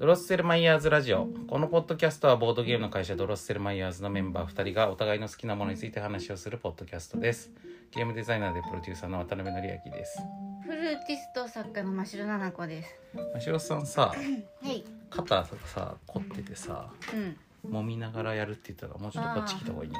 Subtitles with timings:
[0.00, 1.26] ドロッセルマイヤーズラジオ。
[1.46, 7.50] このポッドキャストはボードゲームの会社ドロッセルマイヤーズのメンバー2人がお互いの好きなものについて話をするポッドキャストです。
[7.94, 10.18] ゲームデザイナーでプロデューサーの渡辺則明です。
[10.64, 12.94] フルーティスト作家の真城奈々子です。
[13.34, 14.82] 真城さんさ はい。
[15.10, 17.70] 肩さ凝っててさうん。
[17.70, 19.98] 揉みながらやるって言ったらもうちょっとこっち来た方がいいね。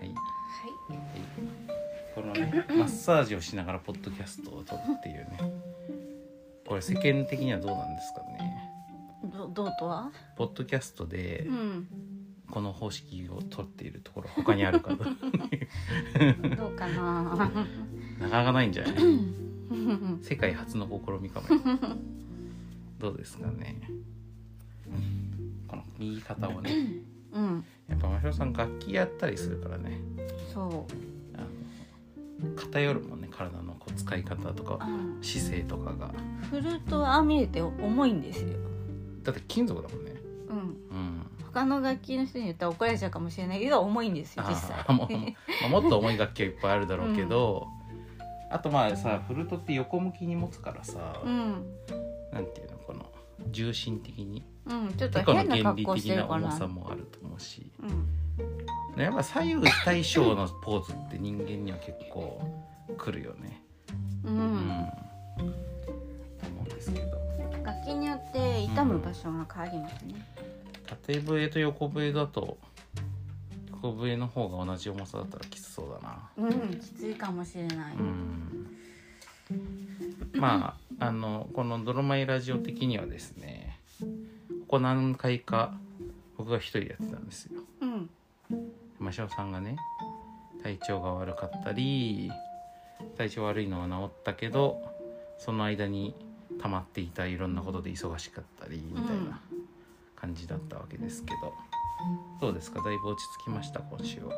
[0.00, 0.08] はい。
[0.08, 0.14] は
[2.16, 5.38] このねマッサージをしながらポッドキャストを撮るっていうね。
[6.66, 8.23] これ世間的にはどうなんですか？
[9.54, 10.10] どどうとは？
[10.36, 11.86] ポッドキャストでうん。
[12.50, 15.08] この方式を取っているところ他にあるかどう
[16.56, 17.22] どうかな？
[18.20, 18.94] なかなかないんじゃない？
[20.22, 21.78] 世界初の試みかもよ
[22.98, 23.80] どうですかね？
[25.66, 26.70] この右肩をね
[27.32, 27.64] うん。
[27.88, 29.98] やっぱ真城さん楽器やったりするからね
[30.52, 30.86] そ
[31.34, 31.38] あ
[32.44, 34.74] の偏るもんね体のこう使い方とか
[35.20, 35.24] う。
[35.24, 36.14] 姿勢とかが
[36.50, 38.48] フルートはああ見えて重いんですよ。
[39.24, 40.12] だって金属だもんね
[40.48, 40.58] うん。
[40.58, 45.18] うん他の楽器の人に言ったら怒られちゃうかもしれないけど重いんですよ実際もうま
[45.66, 47.68] あもっと重い楽器はいっぱいあるだろうけど、
[48.50, 51.64] あとまあさフルートって横向きに持つからさ、うん。
[52.32, 53.06] なんていうのこの
[53.50, 54.92] 重心的にうん。
[54.94, 56.50] ちょっと変な格好してるかな。
[56.50, 57.70] さもあると思うし
[58.96, 59.00] うん。
[59.00, 62.40] やっぱ左右対称のポーズって人間には結構
[62.96, 63.62] くるよね
[64.24, 64.28] う。
[64.28, 64.88] うんん、
[65.36, 65.42] と
[66.48, 67.23] 思うんですけど
[67.84, 70.14] 楽器によって痛む場所が変わりますね。
[70.86, 72.56] 縦笛と横笛だと
[73.72, 76.78] 横笛の方が同じ重さだったらきつそうだなうん。
[76.78, 77.96] きついかもしれない。
[77.96, 78.66] うん
[80.32, 85.74] まああのこの「ドロマイラジオ」的にはですねここ何回か
[86.38, 88.10] 僕が一人でやってたんですようん。
[88.98, 89.76] 真汐さんがね
[90.62, 92.32] 体調が悪かったり
[93.18, 94.82] 体調悪いのは治ったけど
[95.38, 96.14] その間に
[96.60, 99.40] 溜まっていたいろんなことで忙しかったりみたいな
[100.16, 101.52] 感じだったわけですけど、
[102.40, 102.80] どうですか？
[102.82, 103.80] だいぶ落ち着きました？
[103.80, 104.32] 今週は。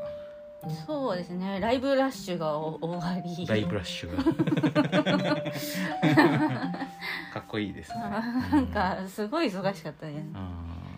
[0.87, 1.61] そうですね。
[1.61, 3.47] ライブラッシュがお終わり。
[3.47, 4.25] ライブラッシュが。
[7.33, 7.99] かっこいいですね。
[8.01, 10.25] なんかすごい忙しかったです。
[10.35, 10.51] あ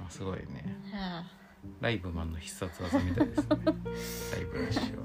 [0.08, 0.76] ーすごいね。
[0.92, 1.24] は
[1.80, 3.46] ライブマンの必殺技みたいですね。
[3.56, 3.62] ラ
[4.40, 5.02] イブラッシュは。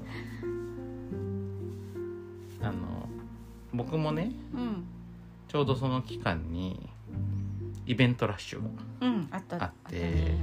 [2.68, 3.06] あの
[3.74, 4.84] 僕もねあうん
[5.54, 6.90] ちょうどその期間に
[7.86, 8.68] イベントラッシュが
[9.02, 9.62] うんあった。
[9.62, 10.36] あってね。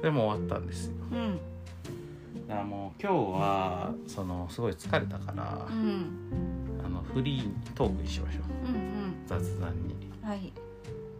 [0.00, 0.92] それも終わったんですよ。
[1.10, 1.18] うん。
[1.18, 1.38] うん
[2.46, 6.82] だからもう今日はそのすごい疲れたからう、ん。
[6.84, 8.68] あのフリートークにしましょう。
[8.68, 9.94] うん雑談に。
[10.22, 10.52] うんはい。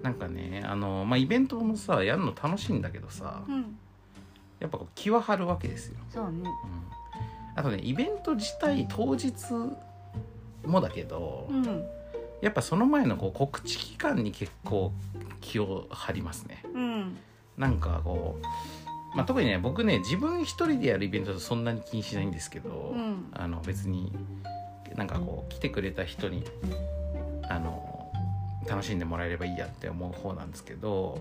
[0.03, 3.79] なんかねあのまあイベントもさやるの楽しいんだけどさうん。
[4.61, 6.41] やっぱこう気は張るわけですよ、そうね。
[6.43, 6.51] うん、
[7.57, 9.33] あとねイベント自体当日
[10.67, 11.98] もだけど、うん
[12.41, 14.93] やっぱその前のこう告知期間に結構
[15.41, 16.63] 気を張りますね。
[16.75, 17.19] うん。
[17.57, 18.39] なんかこ
[19.13, 23.29] う、まあ、特にね僕ね自分一人でやるイベントだとそんなに気にしないんですけど、うん。
[23.33, 24.13] あの別に
[24.97, 26.45] なんかこう来てくれた人に
[27.49, 28.11] あの
[28.69, 31.21] 楽しんでもらえればいいやって思う方なんですけど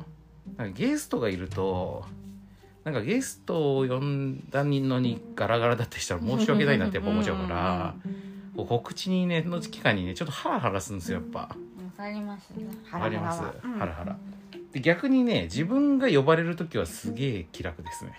[0.57, 2.05] なんかゲストがいると
[2.83, 7.95] なんかゲストを呼んだのにガラガラだってしたら申し訳ないなってやっぱ思っちゃうから
[8.57, 11.39] こう告知にねの期間にねちょっとハラハラするんですよやっぱ。
[11.39, 11.47] わ
[11.95, 12.51] かります
[12.91, 13.41] わかります？
[13.41, 14.17] ハラハラ。
[14.71, 18.13] で逆にね自分が呼ばれる時はすげえ気楽ですね。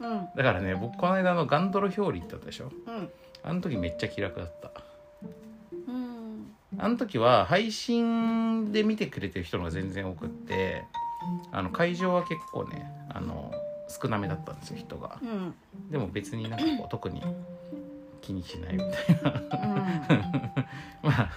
[0.00, 0.28] うん。
[0.36, 2.70] だからね僕この間のガンドロ表裏行ったでしょ？
[2.86, 3.08] うん。
[3.42, 4.72] あの時めっちゃ気楽だった。
[5.88, 6.54] うん。
[6.78, 10.84] あの時は配信で見てくれてる人が全然多くって
[11.52, 13.52] あの会場は結構ねあの
[13.88, 15.18] 少なめだったんですよ人が。
[15.22, 15.54] うん。
[15.90, 17.22] でも別になんかこう特に
[18.24, 18.90] 気にしないみたい
[19.22, 19.42] な。
[21.02, 21.30] まあ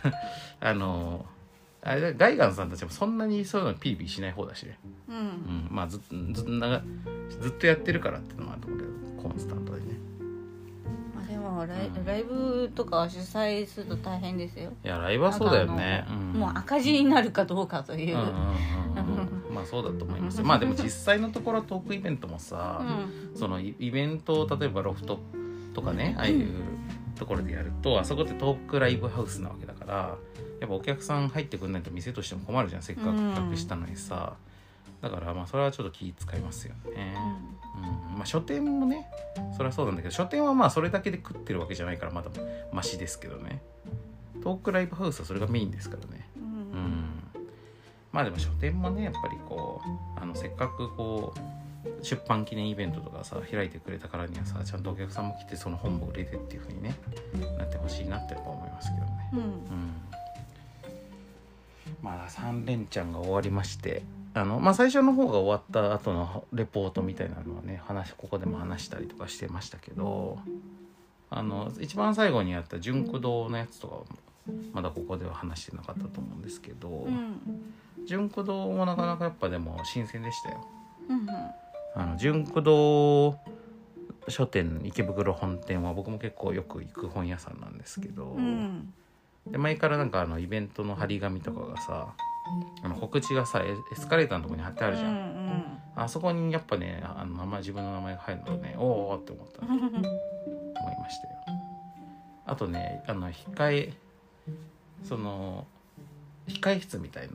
[0.61, 1.25] あの
[1.81, 4.77] あれガイガンさんたちもそんなにそういうのピリピリしない方だしね。
[5.09, 5.15] うん。
[5.15, 5.25] ううん。
[5.25, 5.99] ん、まあず
[6.33, 6.81] ず長
[7.41, 8.91] ずっとやってるからっていうのもあると思うけど
[9.23, 9.85] コンスタントでね。
[11.15, 12.05] まあでもライうん。
[12.05, 14.71] ライブとか主催すると大変ですよ。
[14.83, 16.05] いやライブはそうだよね。
[16.33, 18.15] もう赤字になるかどうかという。
[18.15, 18.41] うんうんうんうん。
[18.41, 20.39] うんまあそうだと思います。
[20.39, 22.81] よまあでも実際のところトークイベントもさ、
[23.33, 25.19] そのイイベントを例えばロフト
[25.77, 26.47] とかねああいう
[27.15, 30.17] ところでやるとあそこってトークライブハウスなわけだから
[30.59, 34.33] やっぱお客さん入ってくんないと店としても困るじゃんせっかく企画したのにさ、
[35.03, 37.15] だからまあそれはちょっと気使いますよね、
[38.11, 38.17] うん。
[38.17, 39.07] まあ書店もね
[39.55, 42.31] それはそうなんだけど書店はまあそれだけで食ってるわけじゃないからまだ
[42.73, 43.61] マシですけどね。
[44.43, 46.27] トークライブハウスはそれがメインですからね。
[46.37, 46.43] うん。
[46.43, 47.05] うん。
[48.11, 51.56] まあでも書店もねやっぱりこうあのせっかくこう
[52.01, 56.95] 出版記念イベントとかさ開いてくれたからにはさちゃんとお客さんも来てその本も売れてっていう風にね
[57.57, 59.29] なってほしいなってやっぱ思いますけどね。
[59.33, 59.39] うん。
[59.39, 59.93] うん。
[62.01, 64.03] まあ3連チャンが終わりまして
[64.33, 70.37] あのまあ最初の方が終わった後のレポートみたいなのはね話ここでも話したりとかしてましたけど
[71.29, 74.01] あの一番最後にやった純駆動のやつとかは
[74.73, 77.41] まだここでは話してなかったと思うんですけど、うん。
[78.05, 80.65] 純駆動もなかなかやっぱでも新鮮でしたよ。
[81.09, 81.27] うん
[81.97, 83.39] あの純駆動
[84.27, 88.93] 書店池袋本店は僕も結構よく行く本屋さんなんですけど、うん。
[89.47, 92.13] で前からなんかあのイベントの張り紙とかがさ
[92.83, 95.63] あの告知がさエエスカレーターのとこに貼ってあるじゃん、うん
[95.99, 99.81] あそこにやっぱねあの名前自分の名前が入るとねおーおーって思った思い
[100.99, 101.33] ましたよ。
[102.45, 103.93] あとねあの控え
[105.03, 105.65] その
[106.47, 107.29] 控え室みたい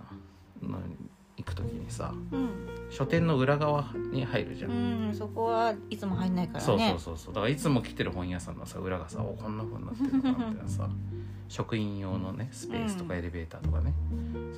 [0.62, 0.94] なのに
[1.36, 2.50] 行く時にさうん。
[2.90, 4.74] 書店の裏側に入るじゃん、う
[5.10, 6.64] んそこはいつも入んないからね。
[6.64, 7.34] そうそうそうそう。
[7.34, 10.88] だからいつも来てる本屋さんのさ裏がさおこんな風になってるのかなみたいなさ
[11.48, 13.18] 職員用のねスペースとかうん。
[13.20, 13.94] エレベーターとかね、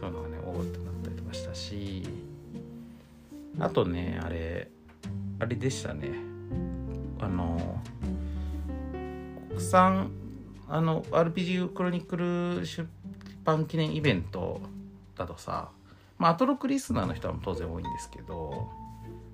[0.00, 2.02] そういうのがねおおってなったりとかしたし
[3.58, 4.68] あとねあれ
[5.38, 6.10] あれでしたね。
[7.20, 7.80] あの
[9.48, 10.10] 国産
[10.68, 12.88] あの RPG クロニクル出
[13.44, 14.60] 版記念イベント
[15.16, 15.70] だとさ
[16.18, 18.68] まあアトロクリスナーの人は当然多いんですけど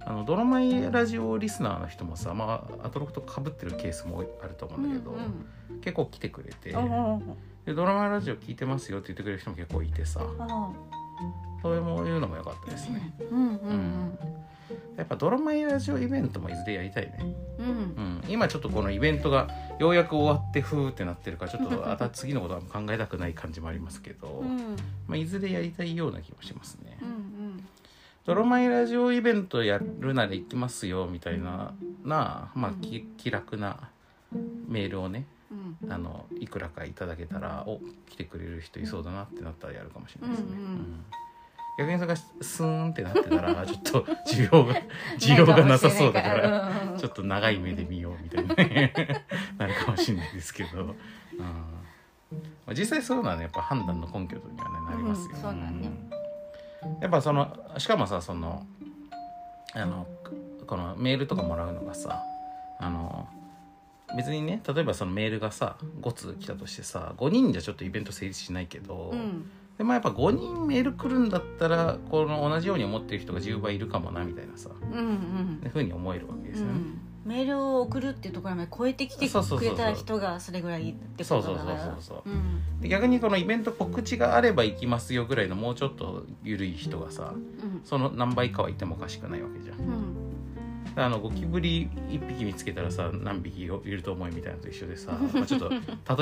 [0.00, 5.14] あのドロマイラジオリスナーの人もさ、まあ、アトロクとかぶってるケースもあると思うんだけど、
[5.82, 7.36] 結構来てくれてうんうん
[7.66, 10.20] でドラマイラジオ聞いてますよって言ってくれる人も結構いてさ
[11.62, 13.12] そういうのも良かったですね。
[13.30, 13.38] うん。
[13.38, 14.18] うん
[14.96, 17.66] やっぱドラマイラジオイベントもいずれやりたいね、うん。
[17.66, 17.72] うん。
[18.24, 24.76] うん、今ちょっとこのイベントがようやく終わってふーってなってるからちょっとあた次のことは考えたくない感じもありますけど、うん。
[25.06, 27.20] まあ、いずれやりたいような気もしますね、うん
[28.26, 31.72] ドラマイラジオイベントやるなら行きますよみたいな
[32.04, 33.88] なまあき気楽な
[34.68, 35.92] メールをねうん。
[35.92, 40.62] あのいくらかいただけたらお来てくれる人いそうだなってなったらやるかもしれないですね、うんうん。
[40.62, 41.04] うん
[41.80, 44.74] 逆にそれがスーンってなってたら ちょっと需要が
[45.18, 48.92] 需要がなさそうだから ちょっと長い目で見ようみたいなね
[49.56, 50.88] なるかもしれないですけど、うん。
[50.90, 50.94] ま
[52.66, 55.90] あ、実際そういうのはねやっぱ判断の根拠には、ね、なりますよ、うんね。
[57.00, 58.66] やっぱそのしかもさその
[59.74, 60.06] あの
[60.66, 62.22] このメールとかもらうのがさ
[62.78, 63.26] あの
[64.16, 69.50] 別にね例えばそのメールがさ5通来たとしてさ5人じゃちょっとイベント成立しないけど、うん
[69.80, 74.68] でもやっぱ5人メール来るんだったらこの同じように思ってる人が10倍いるかもなみたいなさ。
[74.78, 74.98] うん
[75.62, 75.70] うん。
[75.72, 76.72] ふうに思えるわけですよね。
[76.72, 77.00] うん。
[77.24, 81.64] メールを送るっていうところまで超えてきてくれた人がそれぐらいってことだから。
[81.64, 82.30] そうそうそうそうそうう。
[82.30, 82.80] ん。
[82.82, 87.80] で逆にこのイベント告知があれば行きますよぐらいのもうちょっと緩い人がさうん。
[87.82, 89.78] その何倍かはいてもおかしくないわけじゃん。
[89.78, 90.19] うん
[91.06, 95.70] あのゴキブリ1匹見つけたらさ何匹いると思いみたいなのと一緒でさ、まあ、ちょっと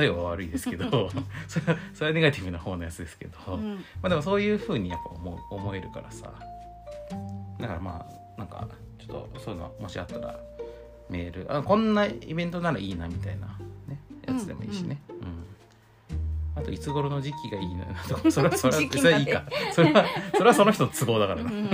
[0.01, 1.11] 例えは悪いですけど
[1.49, 3.85] それはそれはネガティブな方のやつですけど、まうん。
[4.03, 6.33] あでもそういうふうにやっぱ思う思えるからさ。
[7.59, 10.39] だからまあなんかちょっとそういうのもしあったら
[11.09, 13.47] メールあこんなイベントならいいなみたいな、
[13.89, 15.18] ね、やつでもいいしね、うん
[16.59, 18.17] あといつ頃の時期がいいなと。
[18.17, 19.45] かそれはそれはそれはいいか。
[19.73, 21.43] それはそれはその人の都合だから。
[21.43, 21.69] な、うん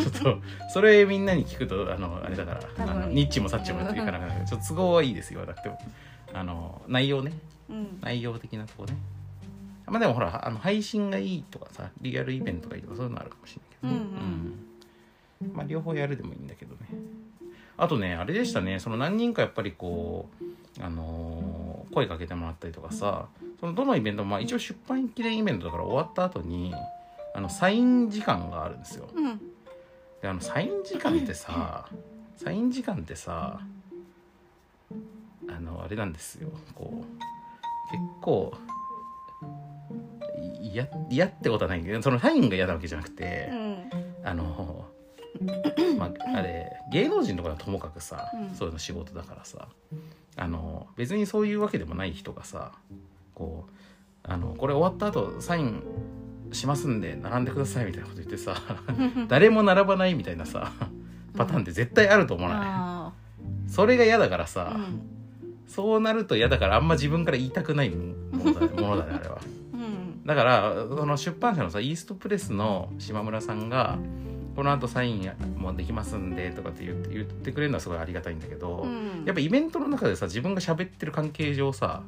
[0.00, 0.38] ちょっと
[0.72, 5.78] それみんなに聞くとあのあれだからあのニッチもサッチもっていうかなかちょっと都合はいいですよ言わなくても。
[6.34, 7.32] あの内容ね。
[7.70, 7.98] うん。
[8.02, 8.96] 内容的なとこね。
[9.86, 14.14] まあでもほらあの配信がいいとかさリアルイベントがいいとかそういうのあるかもしれないけど。
[14.14, 14.20] ね、
[15.40, 15.54] うん。
[15.54, 16.80] まあ両方やるでもいいんだけどね。
[17.76, 18.80] あとねあれでしたね。
[18.80, 20.44] その何人かやっぱりこう
[20.84, 23.28] あのー声かけてもらったりとかさ
[23.60, 26.74] そのどのイベントも、まあ、一応出版記念イベントだから終わった後に
[27.34, 29.08] あのサイン時間があるんですよ。
[29.14, 29.38] うん。
[30.22, 31.88] であのサイン時間ってさ
[32.36, 33.60] サイン時間ってさ
[35.48, 36.50] あのあれなんですよ。
[36.74, 37.06] こう
[37.90, 38.52] 結構
[40.60, 43.50] い嫌嫌ってことはないけどそのサインが嫌なわけじゃなくて、
[44.24, 44.86] あの
[45.96, 48.54] まああれ芸能人とかはともかくさ、うん。
[48.54, 49.68] そういうの仕事だからさ
[50.36, 52.72] あの別にそういうわけでもない人がさ
[53.38, 53.72] こう
[54.24, 55.82] あのこれ終わった後サイン
[56.52, 58.56] しますんで並んでくださいみたいなこと言ってさ
[59.28, 60.72] 誰も並ばないみたいなさ
[61.36, 63.12] パターンって絶対あると思わない、あ
[63.68, 65.02] それが嫌だからあさ、うん。
[65.68, 69.38] そうなると嫌だからあんま自分から言いたくないものだ,、ものだねあれは。
[69.74, 70.26] うん。
[70.26, 73.98] だからその出版社のさイーストプレスの島村さんが
[74.56, 79.24] この後サインもできますんでとかって言って言ってくれるのはすごいありがたいんだけど、うん。
[79.24, 82.02] やっぱイベントの中でさ自分が喋ってる関係上さ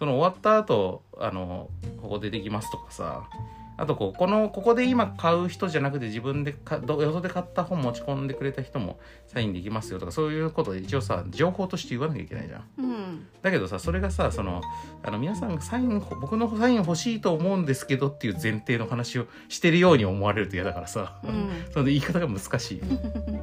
[0.00, 1.68] その終わった後あの
[2.00, 3.28] ここでできますとかさ
[3.76, 12.64] あとこうこのここで今買う人じゃなくて自分でかどよそで買った本持ち込んでくれた人もサインできますよとかそういうことで一応さ情報として言わなきゃいけないじゃん。
[12.78, 13.26] うん。
[13.42, 14.62] だけどさそれがさその
[15.02, 21.50] あの皆さんがサイン僕のサイン欲しいと思うんですけどっていう前提の話をしてるように思われると嫌だからさ、うん。
[21.72, 22.82] その言い方が難しい。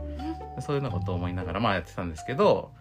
[0.62, 2.72] そういうようなことを思いながらまあやってたんですけど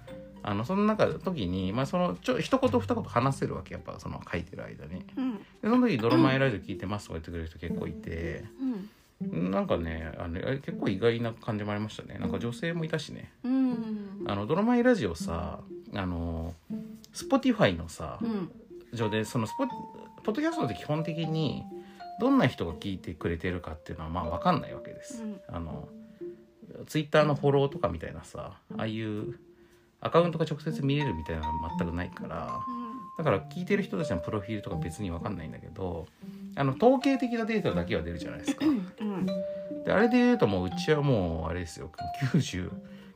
[0.47, 5.05] あのその中時に、まあ、そのちょ一言二言話せるわけやっぱその書いてる間に。
[5.17, 5.39] うん。
[5.39, 8.45] でその時「ドロマイラジオ聞いてます」とか言ってくれる人結構いて。
[9.21, 9.51] うん。
[9.51, 12.19] なんかねあのえ結構意外な感じもありましたね。
[12.21, 13.33] なんか女性もいたしね。
[13.43, 14.25] うん。
[14.27, 15.61] あのドラマイラジオさ
[15.93, 16.55] あの
[17.13, 18.51] Spotify のさうん。
[18.93, 19.67] 上でそのスポ
[20.23, 21.65] ポッドキャストって基本的に
[22.21, 25.25] どんな人が聞いてくれてるかっていうのはまあ分かんないわけです。
[25.25, 25.41] うん。
[25.49, 25.89] あの
[26.87, 29.39] ツイッターのフォローとかみたいなさああいう
[30.07, 32.61] アカウントが直接見れるみたいなのは全くないから
[33.19, 36.07] だから聞いてる人たちのプロフィールとか別に分かんないんだけど
[36.55, 38.65] あの統計的なデータだけは出るじゃないですか。
[38.65, 39.27] うん。
[39.85, 41.91] であれで言うともううちはもうあれですよ。
[42.33, 42.71] 90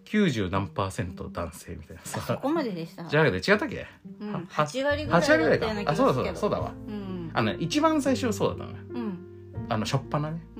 [0.05, 2.21] 90何パーセント男性みたいなさ。
[2.21, 3.05] そこまででした？
[3.05, 3.87] じゃなくて違ったっけ、
[4.21, 4.33] うん。
[4.33, 6.73] は8割ぐらい8割ぐらいだったような気がかあそうだそうだそうだわ。
[6.89, 7.31] うん。
[7.33, 9.19] あのね一番最初はそうだったのようん。
[9.69, 10.43] あのしょっぱなね。
[10.57, 10.60] う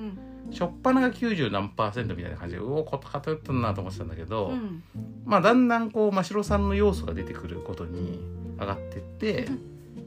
[0.51, 4.83] しょっぱなが90何パーセントみたいな感じでうおこと偏ったなと思ってたんだけど、うん。
[5.25, 8.19] まあだんだんこう真城さんの要素が出てくることに
[8.59, 9.47] 上がってって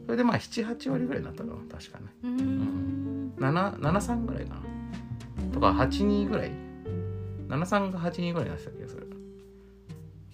[0.05, 2.07] それでまあ78割ぐらいになったかな確かね。
[2.25, 3.33] うん。
[3.39, 4.61] 7 73ぐらいかな。
[5.53, 6.53] とか82ぐらい。
[7.49, 9.11] 73が82ぐらいになってた気がする。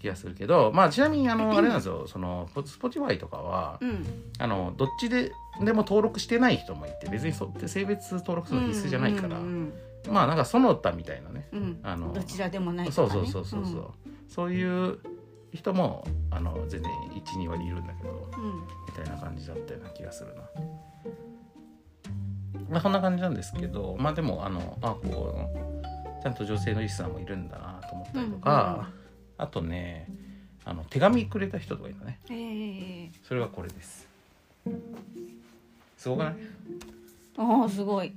[0.00, 2.06] 気がするけどまあちなみにあのあれなんですよ。
[2.08, 4.04] その Spotify とかはうん。
[4.38, 9.72] あのどっちででも登録してない人もいて別にそうって性別登録するの必須じゃないから、うん
[10.08, 11.48] まあなんかその他みたいなね。
[11.52, 11.80] うん。
[11.82, 13.90] あのどちらでもないそうそうそうそうそう、
[14.28, 14.98] そういう
[15.52, 16.92] 人もあの全然
[17.24, 18.60] 12割いるんだけどうん。
[18.86, 20.42] みたいな感じだったような気がするな。
[22.70, 25.50] まあそんな感じなんですけどまあでもあのあこ
[26.18, 28.90] うちゃんと女性のリスナーもいるんだなと思ったりとか、
[29.38, 30.06] あとね
[30.64, 32.20] あの手紙くれた人とかいたね。
[32.28, 34.06] うんええそれがこれです。
[35.96, 36.36] すごくない？
[37.42, 38.12] おおすごい。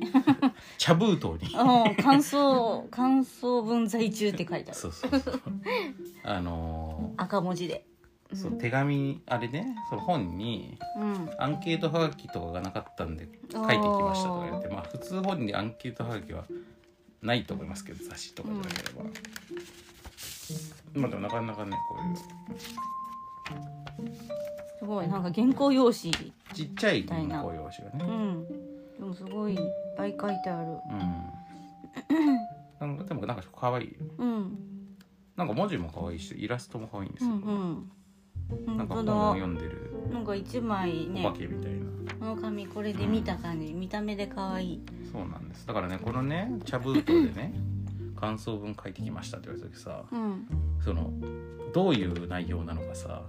[0.77, 1.55] 茶封筒に。
[1.57, 4.79] おお感想感想文在中って書いてある。
[4.79, 5.41] そうそうそう。
[6.23, 7.85] あの赤文字で。
[8.33, 11.29] ーそう手紙あれねその本にうん。
[11.37, 16.43] アンケートはがきとかがなかったんで書いてきましたとか言ってまあ普通本にアンケートはがきは
[17.21, 19.03] ないと思いますけど雑誌とかじゃなければ、
[20.95, 22.01] まあでもなかなかねこう
[24.03, 24.15] いう。
[24.79, 28.72] すごいなんか原稿用紙ちっちゃい原稿用紙がうねん
[29.03, 29.59] でもすごいいっ
[29.97, 30.77] ぱい書いてある。
[32.81, 33.05] うん。
[33.05, 33.97] でもなんか可愛い。
[34.17, 34.57] うん。
[35.35, 37.89] なんか文字も可愛いしイラストも可愛いんですうよ、ん
[38.67, 38.77] うん。
[38.77, 39.91] なんか本を読んでる。
[40.09, 43.73] なんか一枚おね化けみたいな、この紙これで見た感じ。
[43.73, 44.81] 見た目で可愛い。
[45.11, 45.67] そうなんです。
[45.67, 47.53] だからねこのね茶封筒でね
[48.15, 50.47] 感想文書いてきましたって言われた時さうん。
[50.81, 51.11] その
[51.73, 53.23] どういう内容なのかさ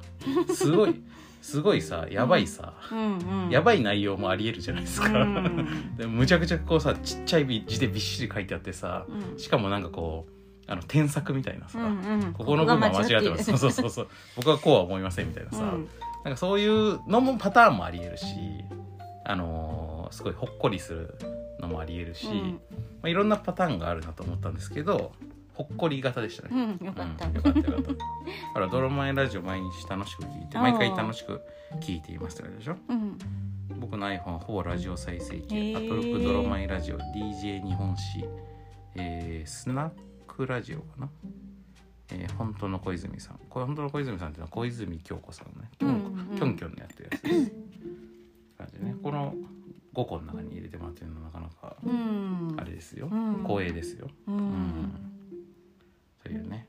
[0.55, 1.03] すごい
[1.45, 3.51] すごいさやばいさ、うんうん。
[3.51, 5.69] やばい内容もありえるじゃないですか、うん。
[5.95, 9.39] でむちゃくちゃこうさちっちゃい字でびっしり書いてあってさうん。
[9.39, 10.33] しかもなんかこう
[10.67, 12.33] あの添削みたいなさ、うんうん。
[12.33, 14.09] ここの部分は間違ってますそうそううそうそう。
[14.37, 15.87] 僕はこうは思いませんみたいなさ、ん。
[16.25, 18.25] なんかそういうのもパターンもありえるし
[19.27, 21.15] あのーすごいほっこりする
[21.61, 22.53] のもありえるし、うん。
[22.53, 22.59] ま
[23.03, 25.13] あ、いろんなパターンがあるなと思ったんですけど
[25.55, 26.67] ほっこり型でしたうね。
[26.67, 27.27] んよかった。
[27.27, 27.93] うんよかったよかった。
[27.93, 27.95] だ
[28.55, 31.41] からドロマイラジオ毎日楽しく聞いて毎回楽しく
[31.81, 32.77] 聞いていますってことでしょ？
[32.89, 33.19] うん。
[33.81, 38.25] 僕の iPhone はほぼラジオ再生機アトロックドロマイラジオ DJ 日本史、
[38.97, 39.91] えースナッ
[40.27, 41.09] クラジオかな、
[42.11, 43.39] えー本当の小泉さん。
[43.49, 45.71] これ本当の小泉さんっていうのは小泉京子さんのね。
[45.79, 46.31] キョン,、うん。
[46.31, 46.37] うん。
[46.37, 47.53] キョンキョンのやってるやつです。
[48.59, 49.35] 感じでねこの
[49.95, 52.57] 5個の中に入れてもらってるのはなかなかうん。
[52.59, 53.43] あれですよ、うん。
[53.45, 54.09] 光栄ですよ。
[54.27, 55.11] ううんん
[56.25, 56.69] というね。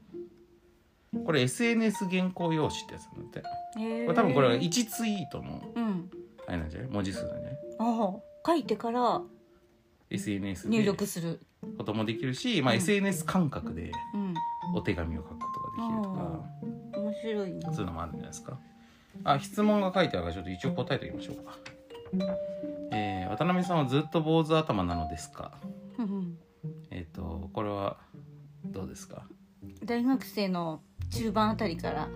[1.26, 3.44] これ SNS 原稿用紙ってやつなんだっ
[3.76, 3.80] て。
[3.80, 4.06] へー。
[4.06, 5.80] これ多分これ1ツイートのう。
[5.82, 6.10] ん。
[6.48, 6.90] あれなんじゃない？
[6.90, 7.58] 文字数なんじゃない？
[7.80, 9.22] ああ書いてから
[10.10, 11.40] SNS で入力する。
[11.80, 12.80] こともできるし、まあ、うん。
[12.80, 14.34] SNS 感覚でうん。
[14.76, 17.60] お手紙を書くことができるとか、面白いね。
[17.64, 18.60] そういうのもあるんじゃないですか。
[19.24, 21.58] あ、質問が書いてあるからちょっと一応答えておきましょうか。
[22.92, 25.54] えー渡辺さんはずっと坊主頭なのですか？
[25.98, 26.38] うん。
[26.92, 27.98] えっ、と、これは
[28.66, 29.24] どうですか？
[29.84, 30.82] 大学生の
[31.12, 32.10] 中盤あたりから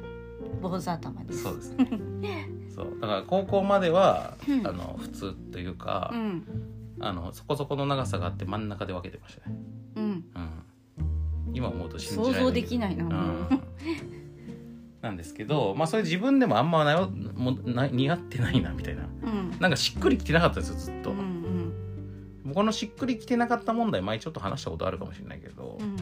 [0.62, 1.44] 坊主頭です。
[1.44, 2.50] そうですね。
[2.76, 2.98] そう。
[3.02, 4.68] だから高校までは、うん。
[4.68, 6.44] あの普通というか、うん。
[7.02, 9.56] あのそこそこの長さがあって真ん中で分けてましたね。
[9.96, 10.04] うん。
[10.04, 10.26] うん、
[11.54, 12.40] 今思うと信じられない。
[12.42, 13.62] 想像できないな、うん。
[15.02, 19.04] なんですけど、まあそれ自分でもあんまなよもな似合ってないなみたいな。
[19.24, 19.58] うん。
[19.60, 21.20] なんかしっくりきてなかったんですよずっと、うん
[22.46, 22.54] うん。
[22.54, 25.99] このしっくりきてなかった問題前ちょっと話したことあるかもしれないけど、うんうん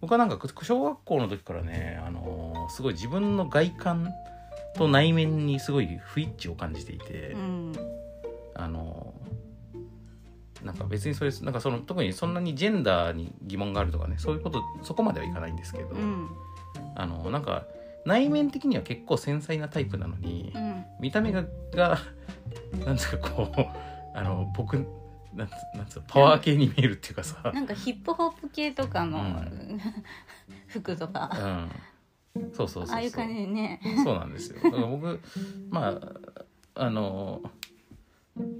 [0.00, 4.12] 僕はなんか小学校の時からね、あのーすごい自分の外観
[4.74, 7.72] と内面にすごい不一致を感じていて、うん。
[8.54, 9.36] あのー
[10.64, 16.28] なんか別にそれなんかその特にそんなにジェンダーに疑問があるとかねそういうことそこまではいかないんですけど、うん。
[16.96, 17.66] あのなんか
[18.04, 20.84] 内面的には結構繊細なタイプなのに、うん。
[21.00, 21.98] 見た目がが
[22.84, 23.66] なんですかこう
[24.14, 24.86] あの僕
[25.36, 29.80] なんつなんつうのパワー系に見えるっていうかさ、なんかヒップホップ系とかの、うん。
[30.66, 31.68] 服とか。
[32.34, 32.94] うん、そうそうそうそう。
[32.94, 33.80] ああいう感じでね。
[34.02, 34.60] そうなんですよ。
[34.62, 35.20] だから僕
[35.70, 35.88] ま
[36.74, 37.42] ああの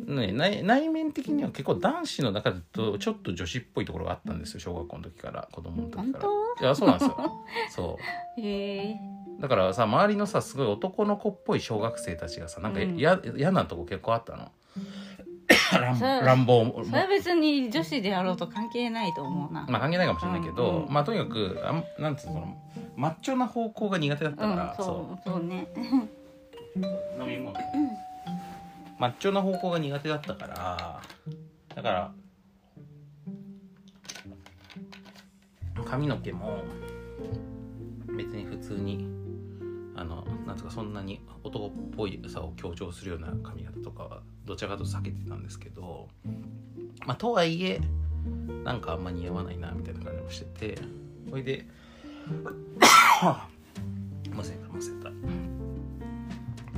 [0.06, 6.24] ね内内面的には結構男子の中だとちょっと女子っぽいところがあったんですよ小学校の時から子供の時から。
[6.24, 7.44] 本いやそうなんですよ。
[7.70, 7.98] そ
[8.38, 9.00] へえ。
[9.38, 12.96] うだからさ周りのさすごい男の子っぽい小学生たちがさなんかうん。
[12.96, 14.50] や嫌、なとこ結構あったの
[15.80, 20.92] 乱それ乱暴もそれは別に女子であろうと関係ないと思うな、まあ関係ないかもしれないけど、うんうん。
[20.92, 22.56] まあとにかくあんなんつうのその
[22.96, 25.28] マッチョな方向が苦手だったうんから、そう。
[25.28, 25.66] そうね。
[27.20, 27.56] 飲み物。
[28.98, 31.00] マッチョな方向が苦手だったから
[31.74, 32.12] だから
[35.84, 36.62] 髪の毛も
[38.16, 39.15] 別に普通に
[40.46, 46.08] なんつうかそんなに男っぽいさを強調するような髪型とかはどちらかと避けてたんですけど
[47.04, 47.80] まあとはいえ
[48.64, 50.82] なんかあんま似合わないなみたいな感じもしてて
[51.30, 51.66] ほいで
[54.32, 55.10] む せたむせた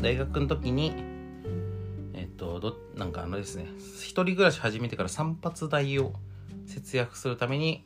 [0.00, 0.92] 大学の時に
[2.14, 6.14] えっとどなんかあのですね一人暮らし始めてから散髪代を
[6.66, 7.84] 節約するために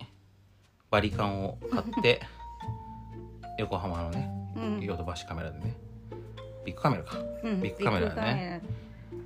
[0.90, 2.22] バリカンを買って
[3.58, 4.41] 横浜のねうん
[4.80, 5.76] ヨドバシカメラでね。
[6.64, 7.18] ビッグカメラか。
[7.42, 7.62] うん。
[7.62, 8.62] ビッグカメラね。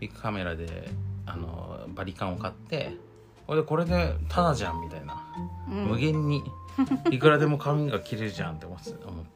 [0.00, 0.56] ビッグカメラ。
[0.56, 0.88] で
[1.26, 2.96] あのバリカンを買って
[3.46, 5.22] これでこれでタダじゃんみたいな、
[5.70, 5.84] うん。
[5.86, 6.42] 無限に。
[7.10, 8.78] いくらでも髪が切れるじゃんって思っ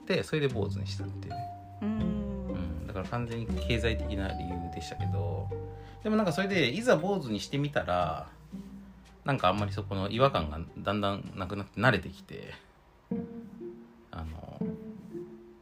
[0.07, 1.35] てそれで坊主にしたっていう。
[1.35, 1.49] ね
[1.83, 1.89] うん。
[1.89, 1.95] う
[2.85, 5.49] ん、だから完全に経済的な理由でしたけど。
[6.03, 8.27] でもなんかそれでいざ坊主にしてみたら
[9.25, 12.55] なんかあんまりそこの違和感がだんだんなくなって慣れてきて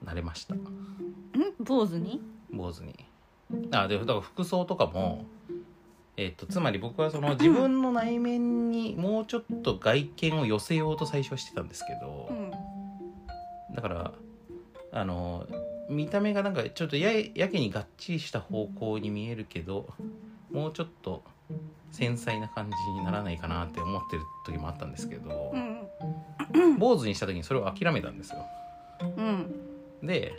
[0.08, 0.54] 慣れました。
[0.54, 0.58] ん？
[1.60, 2.20] 坊主に？
[2.50, 2.94] 坊主に。
[3.72, 5.26] あでだから服装とかも
[6.16, 12.50] えっとつまり僕はその自分の内面にもうちょっと外見を寄せようと最初はしてたんですけど、うん。
[13.74, 14.12] だから
[14.92, 15.46] あの
[15.90, 19.88] 見た目がなんかちょっとややけにがっちりした方向に見えるけど
[20.50, 21.22] もうちょっと
[21.92, 25.58] 繊細な感じにならないかなって思ってる時もあったんですけどう、
[26.58, 26.78] ん。
[26.78, 28.44] 坊主にした時にそれを諦めたんですよ。
[29.16, 29.54] うん
[30.02, 30.32] で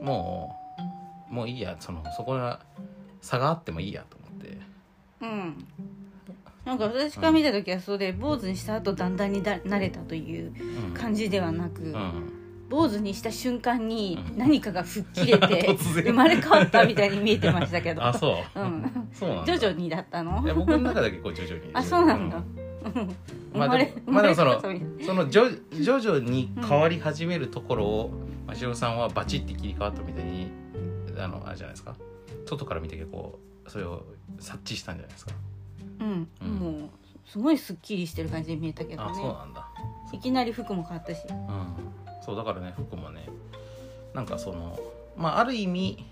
[0.00, 0.56] も
[1.30, 2.60] うもういいやそのそこが
[3.20, 4.58] 差があってもいいやと思って。
[5.22, 5.66] うん。
[6.64, 10.52] なんか私から見た時はそれ坊主にした後だんだんにだ慣れたという
[10.88, 10.94] うん。
[10.94, 12.32] 感じではなく、うん。
[12.68, 14.38] 坊主にした瞬間にうん。
[14.38, 18.02] 何かが吹っ切れて 生まれ変わったみたいに見えてましたけど。
[18.06, 19.08] あそう、うん。
[19.12, 19.58] そうなんだ。
[19.58, 20.42] 徐々にだったの？
[20.44, 21.70] いや僕の中では結構徐々に。
[21.74, 22.65] あそうなんだ、ううん
[23.54, 24.60] まあでもまあでもその
[25.04, 28.10] その徐徐々に変わり始めるところを
[28.46, 30.50] 真汐さんはバチッて切り替わったみたいに
[31.18, 31.96] あのあれじゃないですか。
[32.46, 34.04] 外から見て結構それを
[34.38, 35.32] 察知したんじゃないですか。
[36.00, 36.48] うん、うん。
[36.54, 36.90] もう
[37.26, 39.68] すごいすっきりしてる感じに見えたけどあそうねなんだ。
[40.12, 41.22] いきなり服も変わったし。
[41.28, 41.66] うん。
[42.24, 43.28] そうだからね服もね
[44.14, 44.78] なんかその
[45.16, 46.04] まあある意味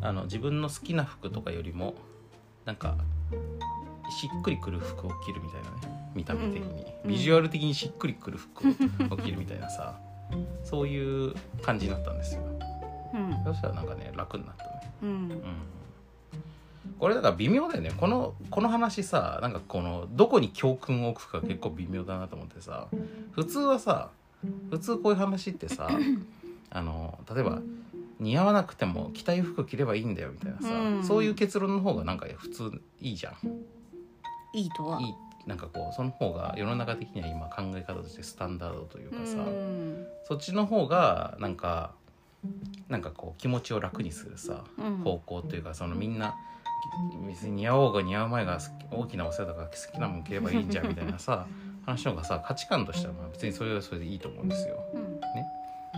[0.00, 1.94] あの自分の好きな服とかよりも
[2.64, 2.96] なんか
[4.10, 8.68] しっくりくる服を着るみたいなね見た目的に、うんビジュアル的にしっくりくる服
[9.10, 9.98] を 着るみたいなさ
[10.62, 12.42] そういう感じになったんですよ。
[13.14, 13.44] うん。
[13.44, 14.70] そしたらなんかね楽になったね。
[15.02, 15.08] うん。
[15.08, 15.42] うん。
[16.98, 17.92] これだから微妙だよね。
[17.96, 22.88] このこの話さなんかこのどこに教訓を置くか結構微妙だなと思ってさ
[23.32, 24.10] 普通はさ
[24.70, 25.88] 普通こういう話ってさ
[26.70, 27.60] あの例えば
[28.20, 31.04] 似合わなくても着たい服着ればいいんだよみたいなさ、うん。
[31.04, 32.70] そういう結論の方がなんか普通
[33.00, 33.34] いいじゃん
[34.52, 35.00] いいとは？
[35.00, 35.14] いい
[35.46, 40.06] なんかこうその方が世の中的には今考え方としてスタンダードというかさ、うん。
[40.24, 41.94] そっちの方がなんか
[42.88, 44.96] なんかこう気持ちを楽にするさ、うん。
[44.98, 46.34] 方向というかそのみんな
[47.26, 48.58] 別に似合おうが似合う前が
[48.90, 51.46] 大きなお世話とか好きなもん着ればいいんじゃんみたいなさ
[51.86, 54.84] 話の方がさ価値観としてはまあ別にそれはそれでいいと思うんですよ。
[54.94, 55.20] うん。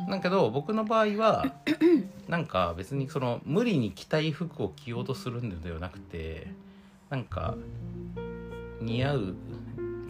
[0.09, 1.45] だけど僕の場合は
[2.29, 6.53] なんか別にその無理に着たい服を着ようとするのではなくて
[7.11, 7.55] なんか
[8.83, 9.37] 似合う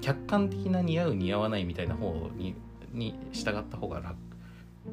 [0.00, 2.54] 客観的な似合う似合わないみたいな方に
[2.92, 4.16] に従った方が楽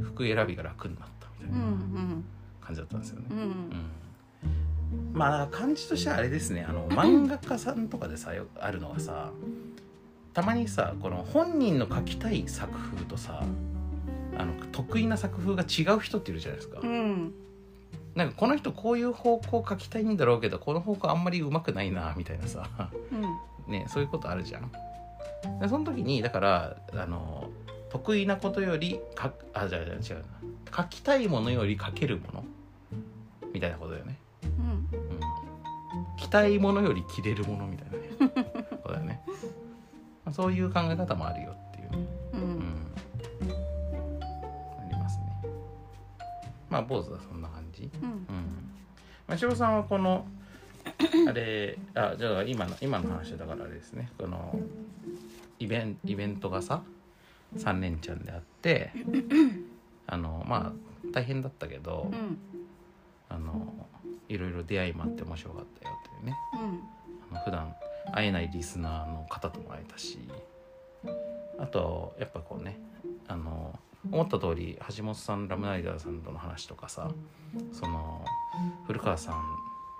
[0.01, 2.23] 服選びが楽になったみたいなん
[2.61, 3.25] 感じだったんですよね。
[3.31, 3.71] うんうん。
[5.13, 6.65] まあ感じとしてはあれですね。
[6.67, 9.31] あの漫画家さんとかでさよあるのがさ
[10.33, 13.43] たまにさこの本人の描きたい作風とさ
[14.37, 17.33] あの得意な作風が違う人っているじゃないですか、うん。
[18.15, 22.69] なんかこの人こういう方向描きたいんだろうけどこの方向あんまりうまくないなみたいなさ。
[23.11, 24.71] うんねそういうことあるじゃん。
[25.59, 27.49] でその時にだからあの
[27.89, 30.25] 得意なことよりかあじゃあじゃあ違うな。
[30.75, 32.43] 書きたいものより書けるもの？
[33.53, 34.49] みたいなことだよね、うん。
[34.51, 35.19] うん、
[36.17, 38.09] 着たいものより着れるものみたいなね。
[38.83, 39.21] そうだよね、
[40.23, 42.07] まあ、そういう考え方もあるよっていうね。
[42.33, 42.59] ううん。
[42.59, 42.93] ん
[44.79, 45.25] ありますね。
[46.69, 47.89] まあ坊主はそんな感じ。
[48.01, 48.09] うん。
[48.09, 48.71] うん。
[49.27, 50.25] まあさんはこの
[51.27, 54.11] あれあじゃあ今の今の話だからあれですね。
[54.17, 54.59] この
[55.59, 56.81] イベンイベントがさ
[57.57, 58.91] 3連チャンであって
[60.07, 62.37] あのまあ大変だったけど、うん。
[63.31, 63.73] あの
[64.27, 66.37] いろいろ出会いもあって面白かったよっていうね。
[66.53, 66.59] うん。
[67.31, 67.75] あの普段
[68.11, 70.19] 会えないリスナーの方とも会えたし
[71.59, 72.79] あとやっぱこうね
[73.27, 73.77] あの
[74.11, 77.11] 思った通り橋本さんラムナイダーさんとの話とかさ
[77.71, 78.23] その
[78.87, 79.35] 古川さん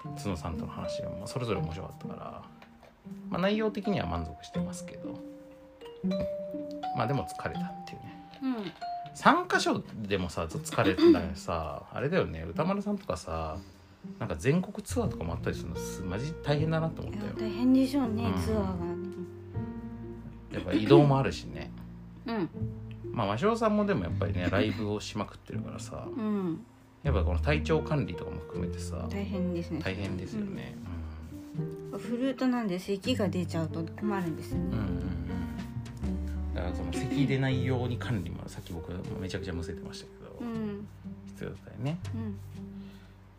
[0.04, 2.42] 角さんとの話もそれぞれ面白かったから、
[3.30, 5.20] まあ、内容的には満足してますけど
[6.96, 8.30] まあでも疲れたっていうね。
[8.42, 8.56] うん。
[9.16, 12.44] 3箇所でもさ疲れたらさ あれだよね。
[12.44, 13.58] 歌丸さんとかさ
[14.18, 17.34] なんか全国ツアーとかもあったりするのすマジ大変だなと思ったよ。
[17.38, 18.42] 大変でしょうね、うん。
[18.42, 18.64] ツアーが。
[18.64, 19.00] ね
[20.54, 21.72] やっぱ移動もあるしね。
[22.26, 22.50] うん。
[23.12, 26.08] まあ和尚さんもでもやっぱりねライブをしまくってるからさ。
[26.08, 26.66] うん
[27.04, 29.80] やっぱこの体調管理とかも含めてさ大変ですね。
[29.84, 30.76] 大変ですよね。
[31.98, 34.64] フルートなんで咳が出ちゃうと困るんですよね。
[34.66, 34.86] うんうんうん。
[34.86, 35.10] うん
[36.56, 40.88] だからその咳出ないように管理もさっき僕めちゃくちゃむせてましたけど、うん。
[41.28, 42.00] 必要だったよね。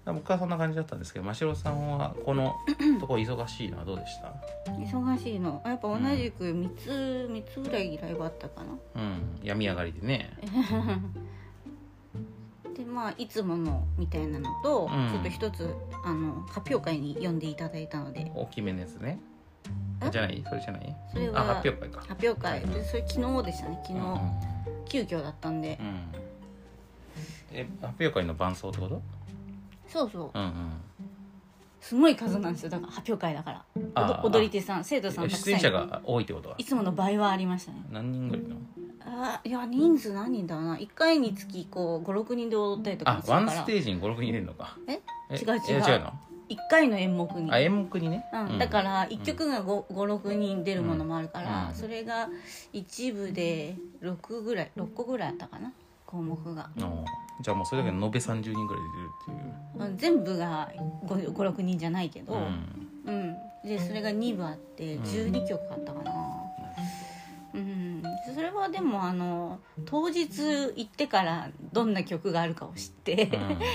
[0.06, 0.14] うん。
[0.14, 2.56] 僕はそんな感じだったんですけど真城さんはこの
[2.98, 4.34] とこ忙しいのはどうでした？
[4.72, 5.62] 忙しいの。
[5.64, 9.02] やっぱ同じく3つ三つぐらいライブあったかな。
[9.02, 9.38] うん。
[9.42, 10.30] 病み上がりでね
[12.80, 15.10] でまあいつものみたいなのと、うん。
[15.10, 18.30] ちょっと一つあの発表会に呼んでいただいたので。
[18.34, 19.20] 大きめのやつね。
[20.02, 20.10] え？
[20.10, 20.42] じゃない？
[20.48, 20.96] それじゃない？
[21.12, 22.00] それはあ発表会か。
[22.08, 22.60] 発表会。
[22.60, 23.78] でそれ昨日でしたね。
[23.86, 24.20] 昨日、
[24.88, 26.00] 急遽だったんで、うん。
[27.52, 29.02] え発表会の伴奏ってこと？
[29.86, 30.38] そうそう。
[30.38, 30.52] うんうん。
[31.80, 32.70] すごい数なんですよ。
[32.70, 33.64] だから発表会だから。
[33.94, 36.54] あおど踊り手さん生徒さんたくさ出演者が多いってことは？
[36.58, 37.82] いつもの倍はありましたね。
[37.90, 38.56] 何人ぐらいの？
[39.04, 40.76] あいや人数何人だろうな。
[40.76, 44.76] 1回につきこう56人で踊ったりとかあワンステージに56人いるのか。
[44.86, 45.00] え？
[45.30, 45.36] え？
[45.36, 45.60] 違う違う。
[45.68, 46.12] え違うの
[46.48, 47.50] ？1回の演目に。
[47.50, 51.74] あ演目にね、うん、だから1曲が56人出るものもあるから、うん。
[51.74, 52.28] それが
[52.72, 55.72] 一部で6ぐらい6個ぐらいあったかな。
[56.06, 57.04] 項目が、うん
[57.42, 59.90] じゃあもうそれだけで延べ30人ぐらい出るっていう。
[59.90, 59.96] うん。
[59.96, 60.70] 全部が
[61.06, 62.36] 56人じゃないけど、う
[63.06, 63.30] うん。
[63.30, 65.02] んでそれが2部あってうん。
[65.04, 66.19] 12曲あったかな、
[68.60, 70.28] はでもあの当日
[70.76, 73.30] 行ってからどんな曲があるかを知って、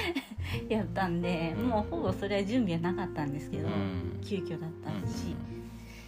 [0.69, 4.21] やったんで、うんもうほぼそれは準備はなかったんですけど、うん。
[4.23, 5.35] 急遽だったし、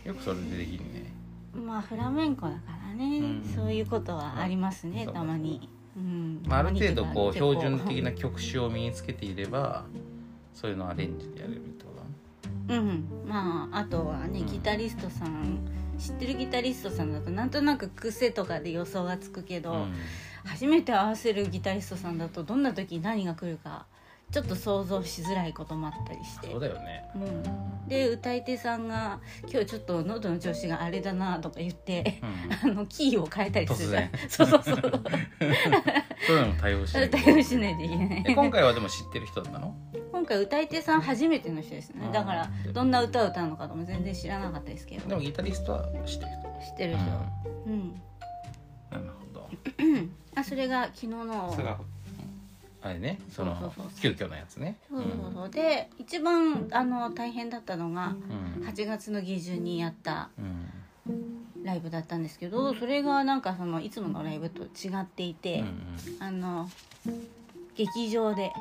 [0.06, 1.12] よくそれでできるね。
[1.54, 3.44] まあフラメンコだからね、うん。
[3.44, 6.44] そういうことはありますね、たまに、うん。
[6.48, 9.86] まあ、ある程度こう標準的な結曲種を身につけていれば
[10.54, 11.92] そういうのをアレンジでやれるってこ
[12.68, 13.06] とうん。
[13.28, 15.60] まああとはねうんギタリストさん
[15.98, 19.94] 知ってるギタリストさんだとなんとなく癖とかで予想がつくけど、うん。
[20.46, 23.86] 初めて合わせるギタリストさんだとどんな時に何が来るか
[24.32, 26.52] ちょっと想像しづらいこともあったりして。
[26.52, 27.10] そうだよね。
[27.16, 32.72] うん、で歌い手さんが「今日ちょっと喉の調子があれだな」とか言ってうん。
[32.72, 34.12] あのキーを変えたりする突然。
[34.28, 34.76] そうそうそう。
[36.28, 37.18] そういうのも対応しないと。
[37.24, 38.24] 対応しないといけない。
[38.28, 39.76] え今回はでも知ってる人だったの？
[40.12, 42.10] 今回歌い手さん初めての人ですね。
[42.12, 45.08] だからどんな歌を歌うのかとも全然知らなかったですけど。
[45.08, 46.48] でもギタリストは知ってる人。
[46.60, 47.04] 知ってる人。
[47.66, 48.02] うん、
[48.92, 49.50] なるほど。
[50.36, 51.80] あそれが昨日のそれが
[52.88, 54.78] あれねその急遽のやつね。
[54.90, 55.50] そうそうそう。
[55.50, 58.16] で一番あの大変だったのが
[58.58, 58.68] うん。
[58.68, 60.70] 8月の下旬にやったうん。
[61.64, 66.70] ライブだったんですけどそれがなんかそのいつものライブと違っていて、うんあの
[67.76, 68.52] 劇場で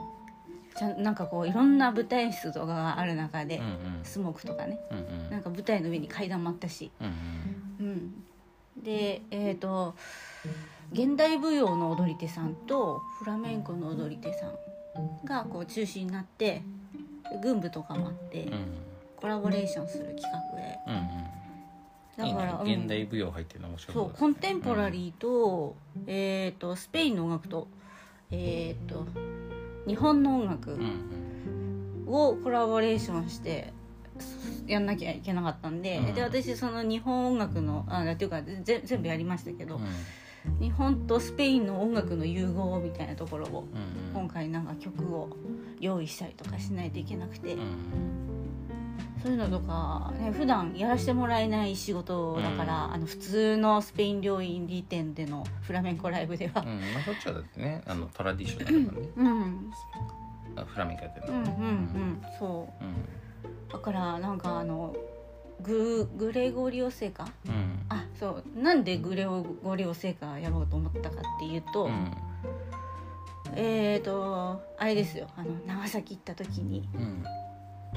[0.77, 4.05] ちゃんなんかこういろんな舞台室とかがある中で、うんうん。
[4.05, 4.79] スモークとかね。
[4.91, 5.31] うんうん。
[5.31, 9.95] なんか舞台の上に階段もあったし、うんうん、でえっ、と
[10.93, 16.63] 現代舞踊の踊り手さんとフラメンコの踊り手さんがこう中心になって
[17.43, 18.67] 軍部とかもあって、うん。
[19.17, 20.79] コラボレーションする企画で。
[22.17, 22.75] だから、ね。
[22.75, 22.81] うん。
[22.83, 24.11] 現代舞踊入ってるの面白そう。
[24.11, 25.75] コンテンポラリーと,、
[26.07, 27.67] えー、とスペインの音楽と,、
[28.31, 29.07] えー、と
[29.87, 30.79] 日本の音楽
[32.07, 33.73] をコラボレーションして
[34.67, 36.15] やんなきゃいけなかったんで,、うん。
[36.15, 39.81] で私その日本音楽のあっていうかぜ全部やりましたけど、
[40.61, 44.15] 日本とスペインの音楽の融合みたいなところをうん。
[44.15, 45.29] 今回なんか曲を
[45.81, 47.61] 用意したりとかしないといけなくて、うん。
[49.23, 52.93] そういうのとか、ね、普段やらせてもらえない仕事だから、うん。
[52.95, 56.63] あの普通のスペイン料理店でのフラメンコライブでは。
[56.63, 56.81] う、ん。
[56.95, 59.09] まあそっちはだってね あのトラディショナルなね。
[59.17, 59.73] うん、
[60.57, 62.23] あフラメンコやってるうんうんうのん。
[62.39, 62.85] そう。
[62.85, 63.69] うん。
[63.69, 64.95] だからなんかあの
[65.63, 67.87] ググレゴリオ聖歌うん。
[67.89, 68.61] あそう。
[68.61, 72.13] なんでグレゴリオ聖歌やろうと思ったかっていうと、うん。
[73.55, 75.29] えーとあれですよ。
[75.37, 76.89] あの長崎行った時に。
[76.95, 77.25] うん。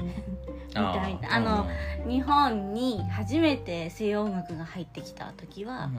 [0.00, 1.20] みたい。
[1.20, 1.66] なあの
[2.08, 5.90] 日本に初めて西洋音楽が入ってきた時は、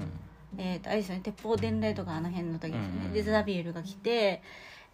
[0.57, 1.21] えー、とあれですよね。
[1.23, 3.13] 鉄砲伝来とかあの辺の時ですね、うん。
[3.13, 4.41] でザビエルが来て、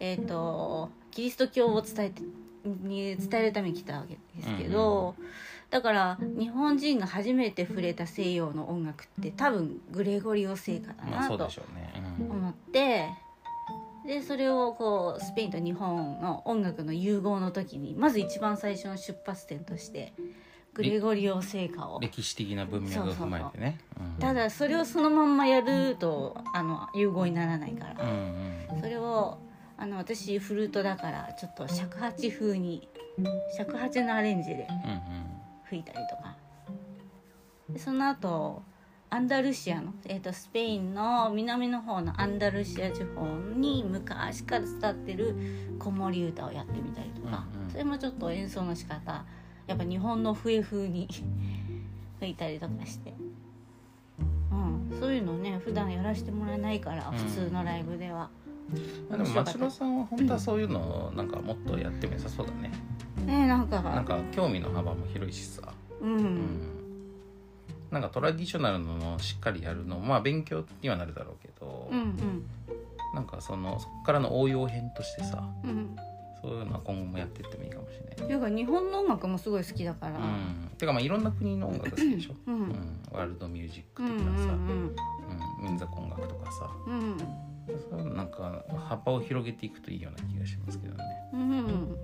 [0.00, 2.22] えー、とキリスト教を伝えて
[2.64, 5.14] に伝えるために来たわけですけど、
[5.70, 11.50] だから日本人が初めて触れた西洋の音楽って多分グレゴリオ聖歌だなと
[12.18, 13.08] 思って。
[14.06, 20.14] でそれをこうスペインと日本の音楽の融合の時にまず一番最初の出発点として
[20.72, 22.00] グレゴリオ聖歌を。
[22.00, 23.78] 歴史的な文脈を踏まえてね。
[24.00, 24.18] うん。
[24.18, 28.80] ただそれをそのまんまやるとあの融合にならないかうら、ん。
[28.80, 29.38] それを
[29.76, 32.88] あの私フルートだからちょっと尺八風に
[33.56, 35.37] 尺八のアレンジでうんうん
[35.68, 36.36] 吹いたりとか。
[37.68, 38.62] でその後
[39.10, 43.26] アンダルシアの、えー、とスペインの南の方のアンダルシア地方
[43.56, 45.34] に昔から伝ってる
[45.78, 47.70] 子守歌をやってみたりとか、うんうん。
[47.70, 49.24] それもちょっと演奏の仕方
[49.66, 51.08] やっぱ日本の笛風に
[52.20, 53.14] 吹いたりとかして、
[54.50, 57.16] うん、そういうのね普段やらせてもらえないから、うん。
[57.16, 58.28] 普通のライブでは。
[59.08, 62.70] まあでも松代さんは本当はそういうのをなんかもっとやっても良さそうだね。
[63.24, 63.80] ねなんか。
[63.82, 65.62] なんか興味の幅も広いしさ。
[66.00, 66.78] うん、うん。
[67.90, 72.46] なんかトラディショナルのをしっかりやるのまあ勉強にはなるだろうけど、うんうん。
[73.14, 75.96] なんかそのそこからの応用編としてさうん。
[76.40, 78.16] そういうのは今後もやっていってもいいかもしれない。
[78.16, 80.18] ていうか日本の音楽もすごい好きだから。
[80.18, 82.62] うん、てかまあいろんな国の音楽好きでしょ、ううん。
[82.68, 83.00] ん。
[83.10, 84.96] ワールドミュージックうんう的なさ、うんん。
[85.62, 86.70] 民族音楽とかさ。
[86.86, 87.16] うん
[88.14, 91.04] なんか幅を広げていくといいような気がしますけどね。
[91.32, 91.40] うん。
[91.40, 91.98] うん。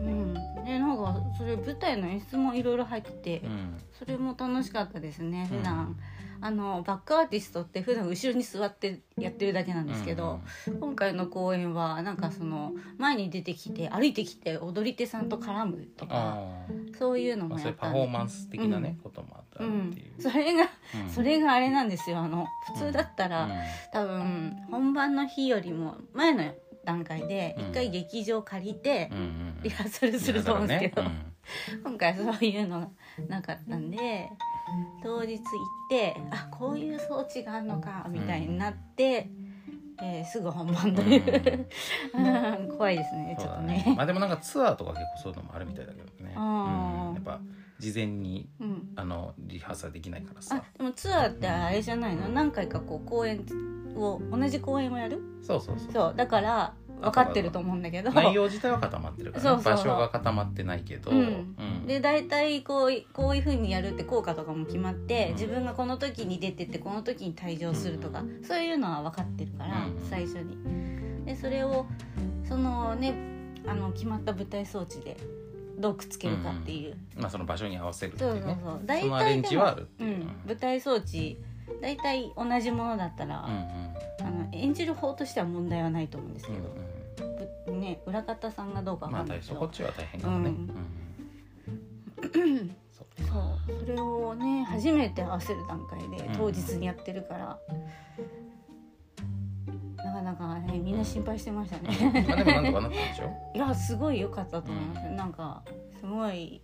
[0.00, 0.64] うん。
[0.64, 3.76] でなんかそれ舞台の演出もいろいろ入ってて、うん。
[3.98, 5.58] それも楽しかったですねうん。
[5.58, 5.96] 普段、
[6.40, 10.40] あのバックアーティストって普段後ろに座ってやってるだけなんですけど、
[10.80, 16.66] 今回の公演はなんかその前に出てきて歩いてきて踊り手さんと絡むとかあ
[16.98, 17.98] そういうのもやったんで。
[17.98, 20.22] フォーマンス的なね、こともあったうってんいう。
[20.22, 20.68] それが
[21.06, 21.10] うん。
[21.10, 22.18] それがあれなんですよ。
[22.18, 23.50] あの普通だったら、うん。
[23.92, 26.44] 多分本番の日よりも前の
[26.84, 27.70] 段階でうん。
[27.70, 31.10] 一回劇場借りてうんうんリハーサルすると思うんですけど、ね。
[31.82, 32.88] 今回そういうのが
[33.28, 34.28] なかったんで
[35.02, 35.44] 当日行っ
[35.88, 39.30] てあこういう装置があるのかみたいになって、
[40.02, 41.66] えーすぐ本番という、
[42.14, 42.68] うん。
[42.76, 43.84] 怖いですねうんそうだちょっとね。
[43.86, 43.94] ね。
[43.96, 46.34] まあでもなんかツアーとか結構そういうのもあるみたいだけどね。
[46.36, 47.14] うん。
[47.14, 47.40] やっぱ
[47.78, 50.62] 事前にうん、あのリハーサルできないからあさ。
[50.76, 52.28] でもツアーってあれじゃないの？
[52.28, 53.44] 何回かこう公演
[53.96, 55.22] を同じ公演をやる？
[55.42, 55.92] そうそうそう。
[55.92, 58.10] そうだから分かってると思うんだけど。
[58.12, 61.18] 内容自体は固まってるから、ね、場所が固まってないけど、うん。
[61.18, 61.86] うん。
[61.86, 65.32] で大体こういこういうふうにやるって効果とかも決まって、うん。
[65.34, 70.08] 自分がこの時に出てってこの時に退場するとか、そういうのは分かってるから、うん。
[70.08, 70.56] 最初に。
[71.24, 71.86] でそれを
[72.48, 73.14] そのね
[73.66, 75.16] あの決まった舞台装置で
[75.78, 78.58] どうくっつけるかっていう、まあその場所に合わせるってそいううね。
[78.62, 80.06] そうそう大そのアレン体でもジはあるってう。
[80.06, 81.38] ん、舞台装置
[81.82, 83.86] 大体同じものだったら、うんうん。
[84.26, 86.80] あの演じる方としては問題はないと思うんですけうんど、ぶ
[87.72, 90.56] ね、裏方さんがどうかわかんないけど、大そこっちは大変かもね、うん。
[92.42, 92.76] うん。
[92.92, 93.06] そう。
[93.80, 96.32] それをね初めて合わせる段階でうん。
[96.36, 97.58] 当日にやってるから、
[100.04, 103.30] なかなかねみんな心配してましたね、まあでもなんとかなったでしょ？
[103.54, 105.62] いやすごい良かったと思います、うんなんか
[106.00, 106.62] すごい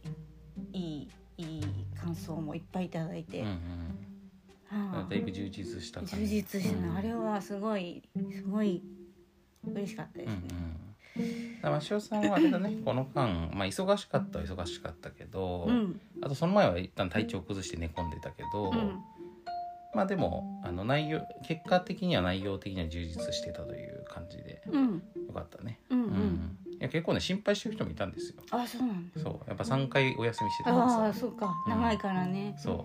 [0.73, 1.63] いいいい
[1.97, 3.49] 感想もいっぱいいただいて、うん
[4.69, 5.09] はあうん。
[5.09, 6.83] だいぶ充実した充実してうん。
[6.83, 8.83] ね、あれはすごいすごい
[9.65, 10.92] 嬉しかったですうんうね、ん
[11.63, 16.01] だからさんはあれだねこの間、まあ、忙しかったは忙しかったけど、うん。
[16.23, 18.99] あとその前は一旦体調崩して寝込んでたけど、うん。
[19.95, 25.03] まあでもあの内容結果的には内容的には充実してたという感じでうん。
[25.27, 25.79] よかったね。
[25.91, 26.13] うんううん。
[26.13, 28.43] んいや結構ね心配してる人もいたんですよ。
[28.51, 29.21] あそうなんだ。
[29.23, 29.49] そう。
[29.49, 31.29] やっぱ3回お休みしてたんああですよ。
[31.31, 31.55] そうか。
[31.67, 32.55] うん長いからね。
[32.57, 32.85] そ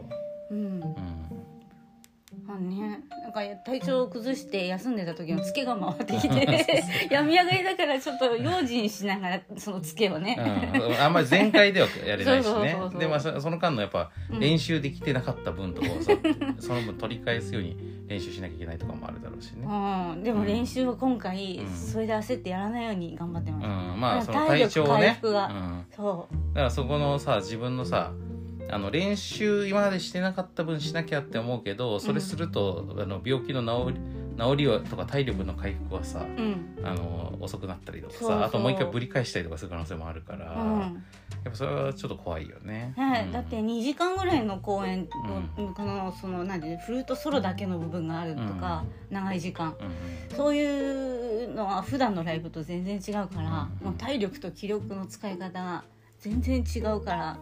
[0.51, 0.53] う。
[0.53, 0.79] ん。
[0.81, 1.26] う、うん、
[2.49, 6.65] ああねなんか体調を崩して休んでた時のツケが回ってきて
[7.11, 10.37] 病み上がりだからちょっと用心しながらそのツケをね、
[10.73, 12.77] うん、あんまり全開ではやれないしね。
[12.97, 14.39] でまあそその間のやっぱうん。
[14.39, 16.13] 練習できてなかった分とかをさ、
[16.59, 17.75] その分取り返すように
[18.07, 21.73] 練習しなきゃいけないとかもあるだろうしね、うん、でも練習は今回、うん。
[21.73, 25.47] それで焦ってやらないように頑張ってまうす、ん、まあその体調をね、回復が。
[25.47, 28.13] うん、そだからそこのさ自分のさ
[28.69, 33.99] あの練習今までしてなかった分しなきゃって思うけどそれすると、あの病気の治り
[34.37, 36.77] 治りはとか体力の回復はさううん。
[36.83, 41.03] あの遅くなったりとかさあともう一回ぶり返したりとかする可能性もあるから、やうん。
[41.47, 42.93] っぱそれはちょっと怖いよね。
[42.95, 43.31] はいうん。
[43.31, 45.07] だって2時間ぐらいの公演
[45.57, 49.75] うの、このそのなんていうのフルートソロだけの部分があるとか、長い時間。
[50.29, 50.37] うん。
[50.37, 53.87] そういうのは普段のライブと全然違うから、うん。
[53.87, 55.83] もう体力と気力の使い方が
[56.27, 57.37] 全然違うから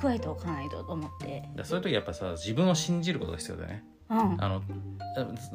[0.00, 3.84] 蓄えておかないとと思って、だそういう時やっぱさ自分を信じることが必要だよね。
[4.08, 4.62] うん、あの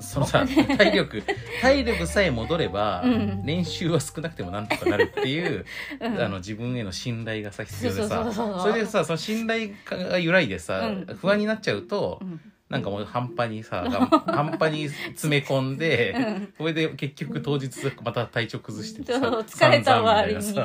[0.01, 1.23] そのさ体力
[1.61, 3.45] 体力さえ戻れば、うん。
[3.45, 5.65] 練習は少なくてもなんとかなるっていう、
[6.01, 6.19] うん。
[6.19, 8.29] あの自分への信頼がさ必要でさ。
[8.33, 11.17] それでさその信頼が揺らいでさ、うん。
[11.17, 16.53] 不安になっちゃうと、うんなんかもう半端にさが半端に詰め込んで、うん。
[16.57, 17.69] それで結局当日
[18.01, 20.41] また体調崩しててさ疲れた割に。
[20.41, 20.63] そう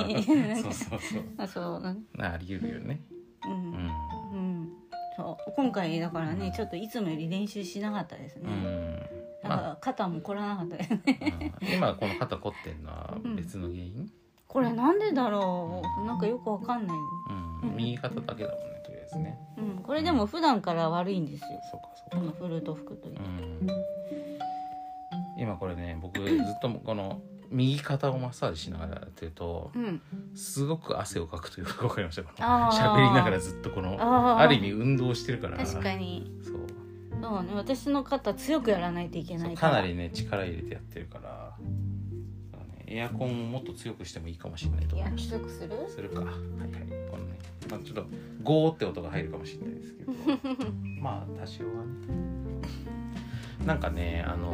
[0.72, 1.22] そうそう。
[1.36, 3.00] あそううんなあり得るよね。
[3.44, 3.72] ううん。
[3.72, 4.72] んうん。
[5.16, 5.52] そう。
[5.56, 9.02] 今回だからねちょっといつもより練習しなかったですね、うん。
[9.42, 11.58] だから肩も凝らなかったですね。
[11.60, 14.08] うん今この肩凝ってんのは別の原因、
[14.46, 16.06] これなんでだろう。
[16.06, 16.96] なんかよくわかんない、
[17.64, 17.76] うん。
[17.76, 18.75] 右肩だけだもんね
[19.16, 19.38] とりあえずね。
[19.58, 21.48] うん、これでも普段から悪いんですよ。
[21.70, 22.38] そうかそうか。
[22.38, 23.66] フルート服といううん。
[25.38, 30.00] 今これね僕ずっとこの右肩をマッサージしながらやってるとうん
[30.34, 32.22] すごく汗をかくというか分かりました？
[32.22, 33.96] 喋りながらずっとこの
[34.38, 35.58] ある意味運動してるから。
[35.58, 36.30] 確かに。
[36.42, 36.66] そう。
[37.18, 41.56] そうね私の肩強くやらないといけないかなりね力入れてやってるから
[42.86, 45.24] エアコンをもっと強くしてもいいかもしれないと思います。
[45.24, 45.70] きつくする？
[45.88, 46.20] するか。
[46.20, 46.38] はいはい。
[47.10, 47.38] このね、
[47.70, 48.06] まあ、ちょっと
[48.42, 50.12] ゴーって音が入るかもしれないですけど。
[51.02, 51.76] まあ多少はね。
[53.64, 54.52] なんかねあの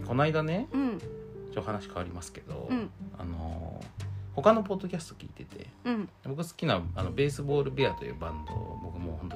[0.00, 0.98] ーこの間ねうん。
[0.98, 1.06] ちょ
[1.50, 2.90] っと話変わりますけど、うん。
[3.18, 6.08] あのー他のポッドキャスト聞いててうん。
[6.24, 9.30] 僕好きなあのベースボールベアというバンド僕もう本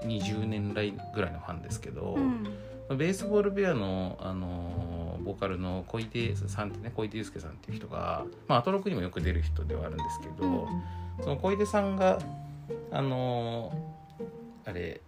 [0.00, 2.20] 当に20年来ぐらいのファンですけど、う
[2.94, 2.96] ん。
[2.96, 4.93] ベースボールベアの、あのー
[5.24, 10.68] ボーカルの小出さんってね小出祐介さんっていう人が、まあ、アトロクにもよく出る人ではあるんですけど、
[11.22, 12.18] その小出さんが
[12.90, 13.94] あのー
[14.66, 15.00] あれ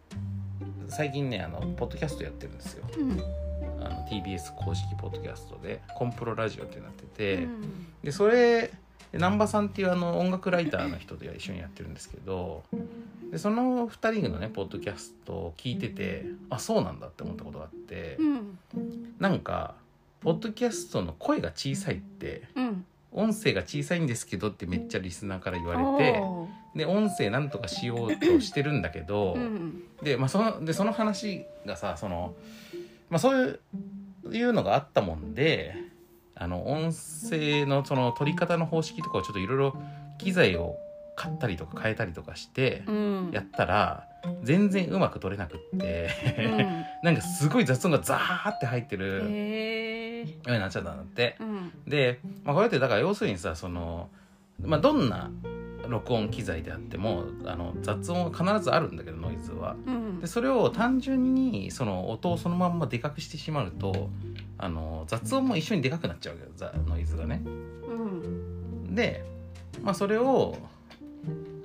[0.88, 2.84] 最近ねあのポッドキャストやってるんですよ。
[2.98, 3.20] うん。
[3.82, 8.70] あの TBS 公式ポッドキャストで「コンプロラジオ」ってなってて、うんでそれ
[9.12, 12.64] 難波さんっていうあの音楽ライターの人で一緒にやってるんですけど
[13.30, 18.58] でその2人のねポッドキャストを聞いててあそうなんだって思ったことがあってうん。
[19.18, 19.74] なんか
[20.20, 22.84] ポッドキャストの声が小さいってうん。
[23.16, 26.22] 音声が小さいんですけどってめっちゃリスナーから言われて
[26.74, 32.34] で音声なんとかしようとしてるんだけど、うんで,、まあ、そのでその話がさその、
[33.08, 33.60] まあ、そう
[34.24, 35.74] いういうのがあったもんで
[36.34, 39.76] あの音声のその取り方の方式とかをちょっといろいろ
[40.18, 40.76] 機材を
[41.16, 43.30] 買ったりとか変えたりとかしてうん。
[43.32, 44.06] やったら
[44.42, 46.84] 全然うまく取れなくって、うん。
[47.02, 51.36] なんかすごい雑音がザーって入ってるへえようになっちゃったんだって。
[51.40, 54.08] うんで、まあ、これってだから要するにさその、
[54.62, 55.30] まあ、どんな
[55.88, 59.76] 録音機材であってもあの雑音は必ずあるんだけどノイズは。
[59.86, 64.10] うんでそれを単純にその音をそのまんまでかくしてしまうと
[64.58, 67.42] あの雑音も一緒にでかくなっちゃうわけどザノイズがね。
[67.44, 67.50] う
[68.90, 69.24] んで、
[69.82, 70.56] まあ、それを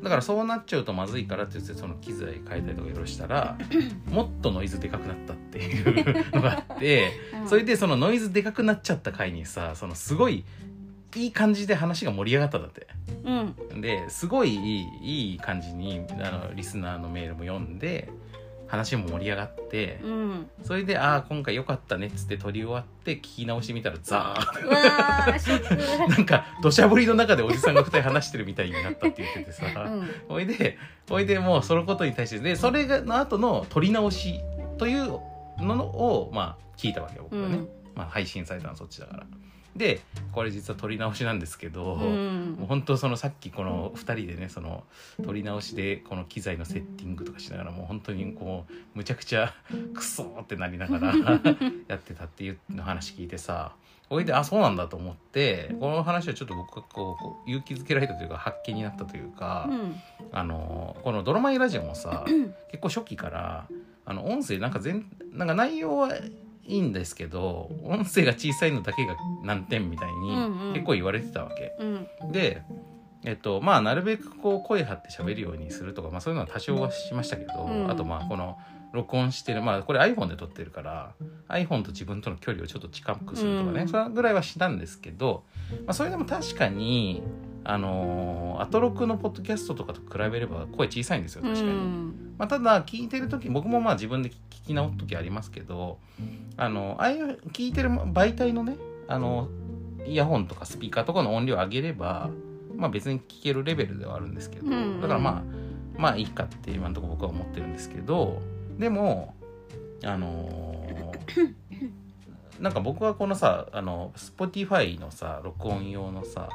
[0.02, 3.58] だからそうなっちゃうとまずいからって言ってその機材変えたりとかいろいろしたら
[4.10, 7.12] もっとノイズでかくなったっていうのがあって
[7.42, 10.44] うんそれでそのノイズでかくなっちゃった回にさそのすごい
[11.16, 12.88] いい感じで話が盛り上がったんだって。
[13.24, 18.10] うんですごいいいいい感じにあのリスナーのメールも読んで
[18.72, 20.50] 話も盛り上がってうん。
[20.64, 30.10] それで「ああ今回良かったね」っつって撮り終わって聞き直してみたらザー なんか土砂降りの中でおじさんが2人話してるみたいになったって言っててさ、うん。
[30.30, 30.78] おいで
[31.10, 34.40] おいでもうそのことに対してでそれがの後の撮り直し
[34.78, 35.20] という
[35.60, 37.70] のをまあ聞いたわけよ僕はね、うん。
[37.94, 39.28] まあ、配信されたのはそっちだから
[39.76, 40.02] で
[40.32, 42.56] これ実は撮り直しなんですけど、うん。
[42.60, 44.84] もう本当そのさっきこの2人でねその
[45.24, 49.54] 撮り直しでこの機材のセッティングとかしながらもう本当にこうむちゃくちゃ
[49.94, 51.14] クソーってなりながら
[51.88, 53.74] やってたっていうの話聞いてさ
[54.10, 59.96] おいであそうなんだと思ってこの話はちょっと僕がこうこう勇気づけられたというか発見になったというか、うん。
[60.34, 62.26] あのこの「ドロマイラジオ」もさ
[62.72, 63.66] 結構初期から
[64.06, 66.10] ああの音声なんか全なんか内容は
[66.64, 70.74] いいんですけど音声が小さいのだけが難点みたいにうんうん。
[70.74, 71.76] 結構言われてたわけ。
[71.80, 72.32] うん。
[72.32, 72.62] で
[73.24, 77.92] えっとまあなるべくこう声張って喋るようにするとか、まあ、そういうのは多少はしましたけど、うん。
[77.92, 78.58] あとまあこの
[78.94, 81.14] 録音してるまあこれ iPhone で撮ってるから
[81.50, 83.88] iPhone と自分との距離をちょっと近くするとかね、うん。
[83.88, 85.44] それぐらいはしたんですけど、
[85.86, 87.24] まあ、それでも確かに
[87.64, 91.68] あのーアトロクのポッドキャストとかと比べれば声小さいんですよ確かに。
[91.68, 94.36] うんまあ、ただ聞いてる時僕もまあ自分で聞
[94.68, 95.98] き直す時ありますけど
[96.58, 99.50] あのああいう聞いてる媒体のねあの
[100.06, 102.30] イヤホンとかスピーカーとかの音量上げれば、
[102.76, 105.44] まあ、別に聞けるレベルではあるんですけど、うんうんだからまあ
[105.98, 108.42] まあいいかって今のところ僕は思ってるんですけど
[108.80, 109.36] でも
[110.04, 111.54] あのー
[112.60, 116.50] なんか僕はこのさあの Spotify のさ録音用のさ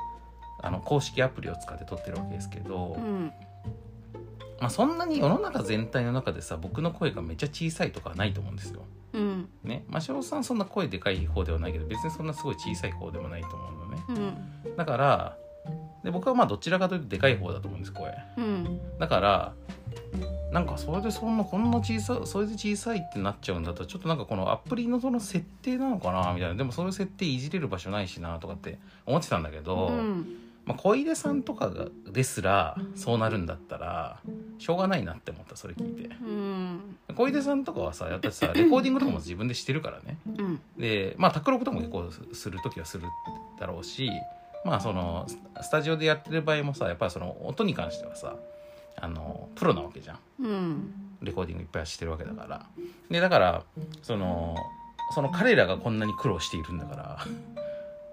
[0.67, 3.33] あの公式アプリを使って撮ってるわけですけど、うん。
[4.61, 8.83] まあ、そんなに世の中全体の中でさ僕の声がめっちゃ小さいとかはないと思うんですよ。
[9.13, 9.49] うん。
[9.63, 14.03] ね、マシオさんそんな声でかい方ではないけど別にそんなすごい小さい方でもないと思うのね。
[14.67, 14.77] うん。
[14.77, 15.37] だから
[16.05, 18.15] で僕はまあどちらかというとでかい方だと思うんです声。
[18.39, 18.81] うん。
[18.99, 19.53] だから
[20.53, 26.55] なんかそれでそんなこんな小さそれで小さいってなっちゃうんだったらちょっとなんかこのアプリのその設定なのかなみたいな。
[26.55, 34.21] でもそういう設定いじれる場所ないしなとかって思ってたんだけど、うんまあ、小出さんとかがですらそうなるんだったら
[34.59, 36.15] しょうがないなって思ったそれ聞いて。
[36.17, 36.97] うん。
[37.15, 40.19] 小出さんとかはさやっぱりさレコーディングとかも自分でしてるからね。
[40.37, 40.61] うん。
[40.77, 43.05] でまあ卓録とかも結構する時はする
[43.61, 44.11] だろうし
[44.65, 48.35] まあそのススタジオでやってる場合もさやっぱりその音に関してはさ
[49.01, 50.19] あのプロなわけじゃん。
[50.41, 50.95] うん。
[51.23, 52.67] レコーディングいっぱいしてるわけだから。
[53.09, 53.63] でだから
[54.03, 54.57] その
[55.15, 57.19] その彼らがこんなに苦労しているんだから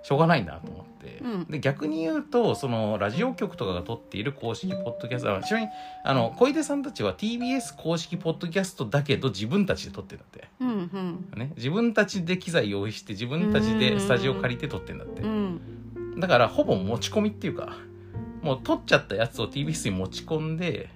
[0.04, 1.46] しょうがないなと思って、うん。
[1.46, 5.72] で逆に言うとそのラジオ局とかが撮っている公式ポッドキャストあちなみに
[6.04, 11.40] あの小出さんたちは TBS 公式ポッドキャストだけど自分たちで撮ってるんだって、うんうん。
[11.40, 15.22] ね、自分たちで機材用意して自分たちでスタジオ借りて撮ってんだって。
[15.22, 15.62] うん。
[16.20, 17.78] だからほぼ持ち込みっていうか
[18.42, 20.90] もう撮っちゃったやつを TBS に持ち込んで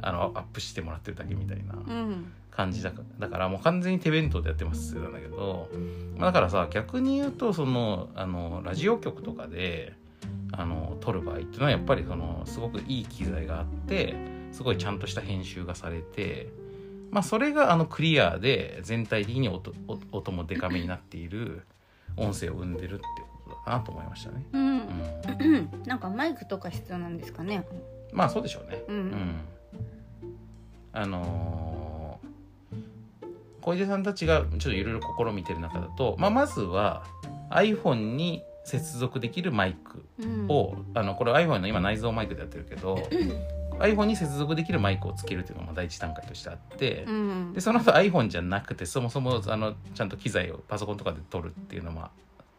[0.00, 1.74] あのアップしてもらってるだけみたいな。
[1.74, 5.70] うん感じだかだからもう完全に手弁当でやってますなんだけど、
[6.18, 9.94] まあ、だからさ逆に言うとそのあのラジオ局とかで
[10.52, 14.14] あの撮る場合っていうのはやっぱりそのすごくいい機材があって
[14.52, 16.50] すごいちゃんとした編集がされて
[17.10, 21.62] まあそれがあのクリアで全体的に音音音もデカめになっている
[22.18, 23.02] 音声を生んでるって
[23.46, 24.44] ことだなと思いましたね。
[24.52, 24.76] ううん。
[24.78, 27.66] ん、なんかマイクとか必要なんですかね。
[28.12, 28.82] まあそうでしょうね。
[28.88, 29.40] ううんん、
[30.92, 31.91] あのー
[33.62, 37.04] 小出さんたちがちょっといろいろ試みてる中だと、まあ、まずは
[37.50, 40.46] iPhone に接続できるマイクうん。
[40.48, 42.96] を、あのこれ iPhone の今内蔵マイクでやってるけど
[43.78, 47.52] iPhone に接続できるマイクをつけるっていうのが第一段階としてあって、うん。
[47.52, 52.08] でその後 iPhone じゃなくてそもそもあのちゃんと機材をパソコンとかで撮るっていうのも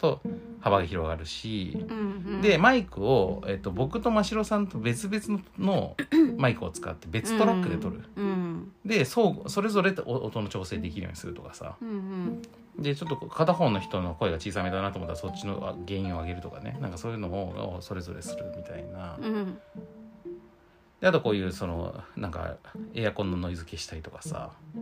[0.03, 0.19] と
[0.59, 2.41] 幅が広がるし、うんうん。
[2.41, 5.95] でマイクを、えっと、僕と真城さんと別々の
[6.37, 11.77] マイクを使って別トラックで撮る、うんでそうそれぞれお音の調整できるようにするとかさ。
[11.81, 12.41] うん
[12.77, 16.75] でちょっと片方の人の声が小さめだなと思ったらそっちの原因を上げるとかね。
[16.81, 19.59] なんかそういうのをそれぞれするみたいな、うん。
[20.99, 22.55] であとこういうそのなんか
[22.95, 24.53] エアコンのノイズ消したりとかさ。
[24.73, 24.81] で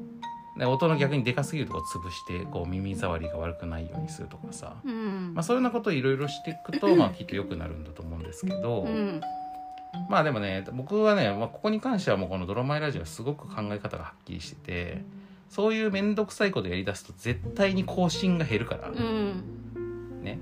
[0.70, 5.34] 音の逆にでかすぎるとこ潰してこう耳障りが悪くないようにするとかさ、うん。
[5.34, 9.22] まあ、そういうようなことをいろいろしていくと、まあ、きっと良くなるんだと思うんですけど、うん。
[10.10, 15.06] まあでもね僕はね、まあ、ここに関してはもうこの「ドロマイラジオ」はすごく考え方がはっきりしてて
[15.50, 19.44] そういう面倒くさいことやりだすと絶対に更新が減るから、うん。
[20.24, 20.40] ね。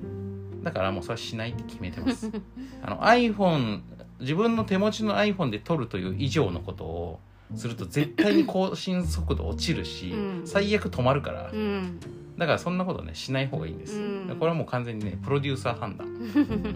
[0.63, 2.29] だからもうそれはしないって決めてます。
[2.83, 3.81] あの iPhone
[4.19, 7.19] 自分の手持ちの iPhone で撮るという以上のことを
[7.55, 10.47] すると絶対に更新速度落ちるし、うん。
[10.47, 11.99] 最悪止まるから、うん。
[12.37, 14.35] だからそんなことねしない方がいいんです、うん。
[14.39, 16.75] これはもう完全にねプロデューサー判断、うん。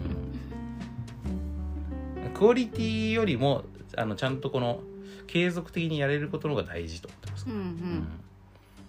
[2.34, 3.64] クオリティよりも
[3.96, 4.80] あのちゃんとこの
[5.26, 7.54] 継続的にやれることの方が大事と思ってます、うん。
[7.54, 8.08] うん。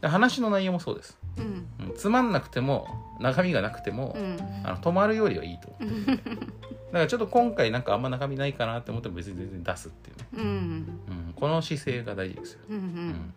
[0.02, 1.68] で話の内容もそうです、うん。
[1.88, 2.88] うんつまんなくても
[3.20, 4.38] 中身がなくても、うん。
[4.64, 6.30] あの止まるよりはいいと思ってて。
[6.30, 6.46] だか
[6.92, 10.42] らちょっと今回なんかあんま中身ないかなって思っても別に全然出すっていうね、うん。
[10.42, 12.88] うん、この姿勢が大事ですよ、うんううん。
[12.88, 13.34] ん、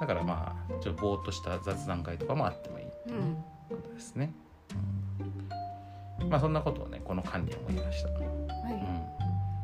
[0.00, 2.84] だからまあちょっとぼーっとした雑談会とかもあってもいい。
[2.84, 3.36] うん。
[3.68, 4.32] ことですね、
[6.20, 8.22] うん、まあそんなことをねこの間に思いました、はい。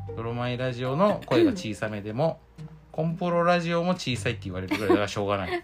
[0.09, 2.39] うん、ドロマイラジオの声が小さめでも
[2.95, 5.63] コンプロラジオも小さいって言われるぐらいだからしょうがない。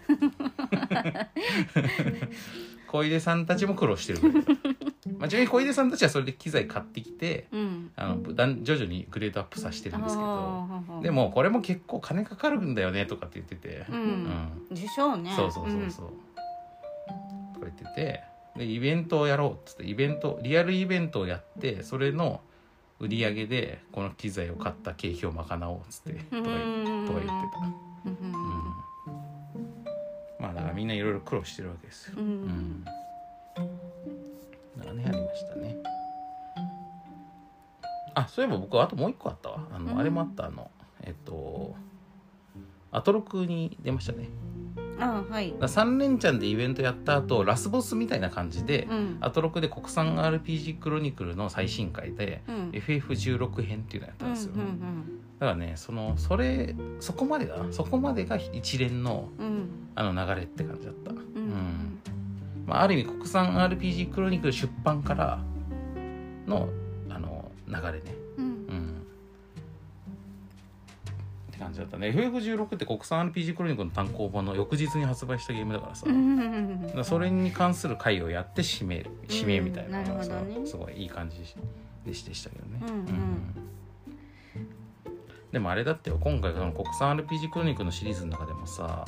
[2.86, 4.52] 小出さんたちも苦労してるぐらいだ。
[5.16, 7.90] まあ、ちなみに小出さんたちはそれで機材買ってきてうん。
[7.96, 14.66] あのだん徐々にグレードアップさせてるんですけどでもこれも結構金かかるんだよねとかって言ってて、うん。
[14.70, 15.32] でしょうね。
[15.34, 16.08] そうそうそうそう、
[17.54, 18.24] とか言ってて
[18.56, 22.42] でイベントをやろうっつってイベントリアルイベントをやってそれの
[23.02, 27.58] 売り上げでこの機材を買った経費を賄おうっつってとか言ってた、
[30.38, 32.26] まあだからみんないろいろ苦労してるわけですよ、ううん。
[32.46, 32.90] ん、だ
[34.84, 35.76] からねありましたね。
[38.14, 39.66] あそういえば僕あともう一個あったわ。
[39.72, 39.98] あの、うん。
[39.98, 40.70] あれもあったあの
[41.02, 41.74] えっと
[42.92, 44.28] アトロクに出ましたね
[45.02, 45.54] あはい。
[45.58, 49.16] だ3連チャンでイベントやった後ラスボスみたいな感じで、うん。
[49.20, 52.70] アトロクで国産 RPG クロニクルの最新回で、うん。
[52.70, 57.72] FF16 編っていうのやったんですよ、うんうんだからねそのそれそこまでだな。
[57.72, 59.46] そこまでが一連のうん。
[59.46, 61.18] うんあの流れって感じだった、うん。
[61.18, 61.98] うん。
[62.66, 65.40] まあ、ある意味国産 RPG クロニクル出版から
[66.46, 66.68] の
[67.10, 68.21] あの流れね
[71.62, 72.08] 感じだったね。
[72.08, 76.06] FF16 って国産 RPG クロニクルの単行本の翌日に発売したゲームだからさ、
[76.96, 79.10] らそれに関する回をやって締める。
[79.28, 80.66] 締めみたいなのがさ、ね。
[80.66, 81.38] すごいいい感じ
[82.04, 83.54] でしでしたけどね、うんうん。
[85.52, 89.04] でもあれだってよ今回その国産 RPG クロニクルのシリーズの中でもさ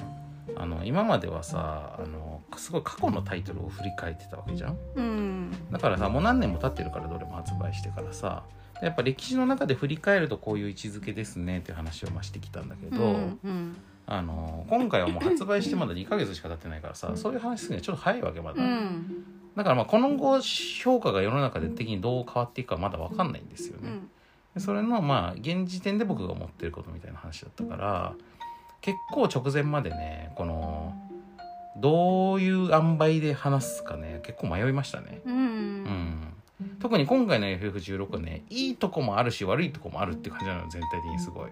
[0.56, 4.78] あの今まではさあのすごい過去のタイトルを振り返ってたわけじゃん。
[4.94, 5.50] うん。
[5.72, 8.44] だからさもう何年も経ってるからどれも発売してからさ
[8.82, 19.24] やっぱ歴史の中で振り返るとこういう位置づけですねっていう話をまあしてきたんだけど、うんうんあの今回はもう発売してまだ2ヶ月しか経ってないからさそういう話するにはちょっと早いわけまだ、うん。
[19.56, 24.10] だからまあこの後評価が世の中で的にどう変わっていくかまだ分かんないんですよね、うん。
[24.54, 28.14] でそれのまあ現時点で僕が思ってることみたいな話だったから
[28.82, 30.94] 結構直前までねこの
[31.78, 35.22] どういう塩梅で話すかね結構迷いましたね。
[35.24, 35.73] ううんん
[36.84, 41.50] 特に今回の FF16 はねいいとこもあるし悪いとこもあるって感じなの全体的にすごい。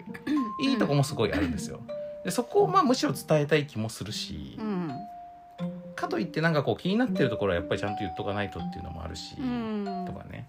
[0.61, 1.79] いいとこもすごいあるんですよ。
[2.23, 4.91] でそこをまあむしろ伝えたい気もするしうん。
[5.95, 10.05] かといってなんかこう気になってるところはやっぱりちゃんと言っとかないとっていうのもあるし、うん。
[10.05, 10.47] とかね。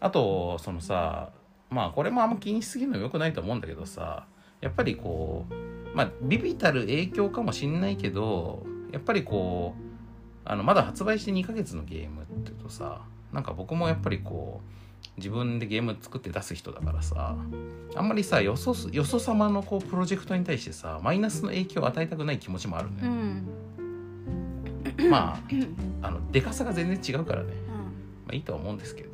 [0.00, 1.30] あとそのさ
[1.70, 4.26] まあこれもあんま気にしすぎるのもよくないと思うんだけどさ
[4.60, 9.82] やっぱりこうまあビビたる影響かもしんないけどやっぱりこう
[10.44, 13.00] あのまだ発売して2ヶ月のゲームっていうとさ
[13.34, 14.68] なんか僕もやっぱりこう
[15.16, 17.36] 自分でゲーム作って出す人だからさ
[17.94, 23.14] あんまりさよそすよそ様のこうプロジェクトに対してさマイナスの影響を与えたくない気持ちもあるのよ、う
[25.06, 25.10] ん。
[25.10, 25.38] ま
[26.02, 27.52] ああのでかさが全然違うからね。
[28.24, 29.13] まあいいとは思うんですけど、うん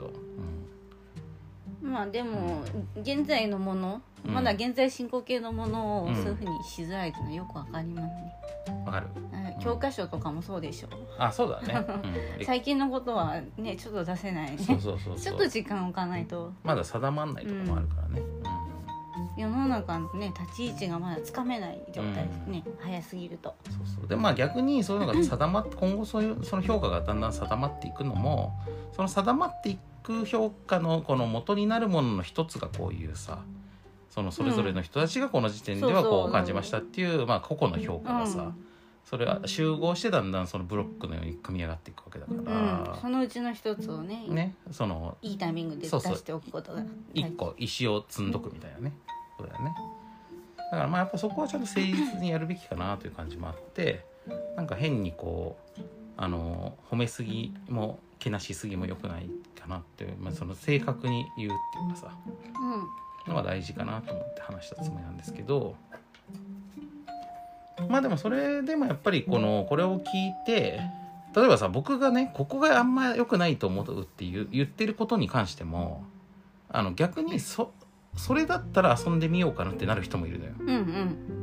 [1.91, 2.62] まあでも
[2.97, 4.34] 現在のものうん。
[4.34, 6.16] まだ現在進行形のものをうん。
[6.16, 8.32] そういうふうにしづらいというのはよくわかりますね。
[8.68, 9.07] うん、わかる。
[9.16, 9.61] うん。
[9.61, 10.88] 教科書とかもそうでしょ。
[11.18, 11.86] あそうだね、
[12.38, 14.51] うん、最近のことはねちょっと出せない。
[14.53, 15.16] ねそうそうそう。
[15.16, 16.53] ちょっと時間置かないと。
[16.62, 18.22] まだ定まんないとこもあるからね、
[19.36, 23.55] 世の中のね立ち位置がまだつかめない状態ですね、早すぎると。
[23.66, 24.09] うんそうそう。
[24.09, 28.53] でまあ逆にそういうのが定まって今後そういうその評価がだんだん定まっていくのも
[28.93, 33.42] その定まっていく評価のこの元になるものの一つがこういうさ
[34.11, 38.66] そのそれぞれの人たちがこの時点ではこう感じましたっていう、まあ、個々の評価がさ、うん。
[39.05, 42.44] それが集合してだんだんそのブロックのように組み上がっていくわけだかうん。
[42.44, 46.82] ら、そのうちの一つをねねそのいいタイミングで出そうそうしておくことが
[47.14, 48.92] 一個石を積んどくみたいなね
[49.38, 49.74] そうだよね。
[50.70, 54.05] だからまあやっぱそこはちゃんと誠実にやるべきかなという感じもあって
[54.57, 55.80] なんか変にこう
[56.16, 59.28] あの褒めすぎもけなしすぎも良くない
[59.61, 65.77] かなって、まあ、その正確に言うっていうかさうんのが大事かなと思って話したつもりなんですけど
[67.89, 70.05] まあでもそれでもやっぱりこのこれを聞い
[70.47, 70.81] て
[71.35, 76.05] 例えばさ僕がねここがあんま良くないと思うっていう言ってることに関しても
[76.69, 77.73] あの逆にそ
[78.17, 80.53] それだったら遊んでみようかなってなる人もいるのよ。
[80.59, 81.39] うんうん。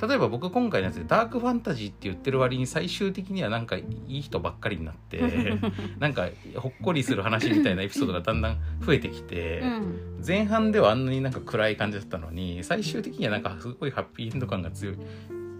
[0.00, 5.20] 例えば僕今回のやつでダークファンタジーって言ってる割に最終的にはなんかいい人ばっかりになって
[5.98, 10.24] なんかほっこりする話みたいなエピソードがだんだん増えてきて、うん。
[10.26, 14.98] 前半ではあんなになんか暗い感じだったのに最終的にはなんかすごいハッピーエンド感が強いっ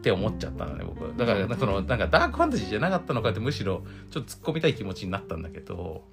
[0.03, 1.17] て思っちゃったのね僕。
[1.17, 6.05] だからそのなんかダークファンタジーじゃなかったのかってむしろちょっと突っ込みたい気持ちになったんだけど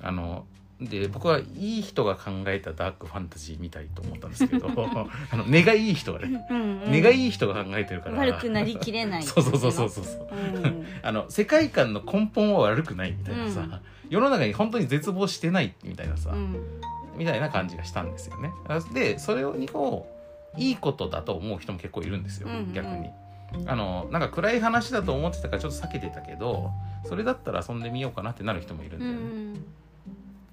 [0.00, 0.46] あの
[0.80, 4.68] で僕はいい人が考えたダークファンタジーみたいと思ったんですけど
[5.32, 6.92] あの根がいい人がねうんうん。
[6.92, 8.18] 根がいい人が考えてるから。
[8.18, 10.28] 悪くなりきれないそうそうそうそうそうそう。
[10.32, 10.86] うん。
[11.02, 13.80] あの世界観の根本は悪くないみたいなさ、うん。
[14.10, 16.56] 世の中に本当に絶望してないみたいなさ、うん。
[17.16, 18.52] みたいな感じがしたんですよね。
[18.92, 20.06] でそれにこ
[20.56, 22.72] ういいことだと思う人も結構いるんですよ、うんうん。
[22.74, 23.08] 逆に。
[23.66, 26.70] あのなんか暗い話だと思ってたからちょっと避けてたけど
[27.04, 29.12] それだったら遊んでみようかなってなる人もいるんうだよ
[29.54, 29.60] ね。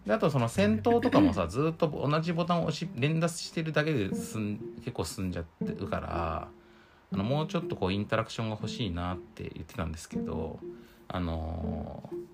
[0.05, 6.47] んであとその戦闘とかもさ ずっと同じボタンを押し連打してるだけで進ん結構進んじゃってるから
[7.11, 10.59] あのもうちょっとこうインタラクションが欲しいなって言ってたんですけど
[11.07, 12.33] あのー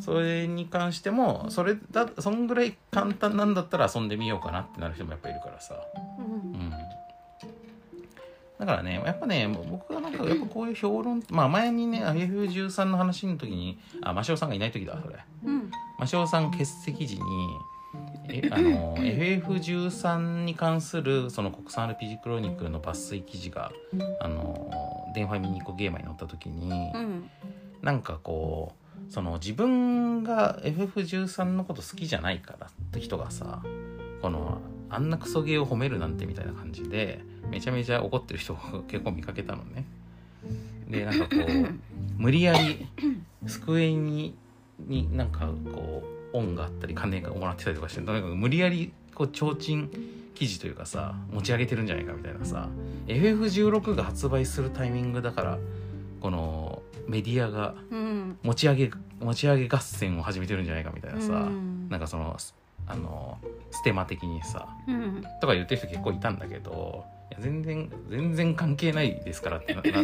[0.00, 5.76] それに関してもそれだそんぐらい簡単なんだったら遊んでみようかなってなる人もやっぱいるからさ。
[6.18, 6.72] うんうん
[8.58, 15.18] だからねやっぱね僕がなんかやっぱこういう評論まあ前にね FF13 の話の時にあマシオさんがいない時だそれ。
[15.44, 15.70] うん。
[15.98, 17.22] マシオさん欠席時に
[18.28, 23.72] えあの FF13 に関するその国産 RPG クロニクルの抜粋記事が
[24.20, 24.70] あの
[25.14, 27.30] 電話ミニコゲーマーに載った時に、うん。
[27.82, 28.72] なんかこ
[29.08, 33.62] うその自分が FF13 のこと好きじゃないからって人がさ
[34.22, 37.20] このあんなクソゲーを褒めるなんてみたいな感じで
[37.54, 39.84] めちゃめちゃ怒ってる人を結構見かけたのね。
[40.90, 42.86] でなんかこう無理やり
[43.46, 44.34] 机に
[44.78, 46.02] になんかこ
[46.32, 49.88] う恩があったり金がもらってたりとかしてとにかく無理やりこう提灯
[50.34, 52.68] 記事というかさ持ち上げてるんじゃないかみたいなさ
[53.06, 55.58] FF16 が発売するタイミングだから
[56.20, 58.38] このメディアがうん。
[58.42, 58.90] 持ち上げ
[59.20, 61.88] 持ち上げ合戦を始めてるんじゃないかみたいなさ、うん。
[61.88, 62.36] なんかその
[62.86, 63.38] あの
[63.70, 65.22] ステマ的にさうん。
[65.40, 70.02] とか言ってる人結構いたんだけどいや全然全然関係ないですからってなな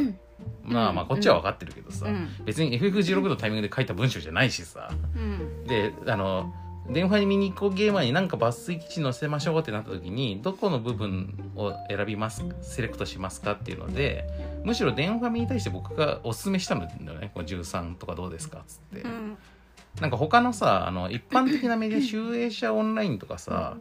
[0.63, 2.29] まあまあこっちは分かってるけどさ、うん。
[2.45, 5.65] 別に FF16 のタイミングで書いた文章じゃないしさうん。
[5.65, 6.53] であの
[6.89, 14.25] 電話に見に行こうゲーマーになんか抜粋記事載せましょうってなった時にどこの部分を選びますセレクトしますかっていうので
[14.65, 19.37] むしろ電ファミに対して僕がおすすめしたんだよねこう13とかどうですかっつって、うん。
[20.01, 23.77] なんか他のさあの一般的なメディア集英社オンラインとかさ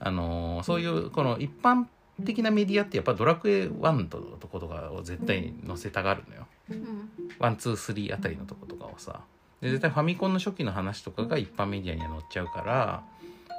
[0.00, 1.86] あのそういうこの一般
[2.24, 6.46] 的なメディアってやっぱドラクエ1ととことかを絶対載せたがるのよ。
[6.70, 7.10] うん。
[7.38, 9.20] ワンツースリーあたりのとことかをさ。
[9.60, 13.02] で絶対ファミコンの初期の話とかが一般メディアには載っちゃうから。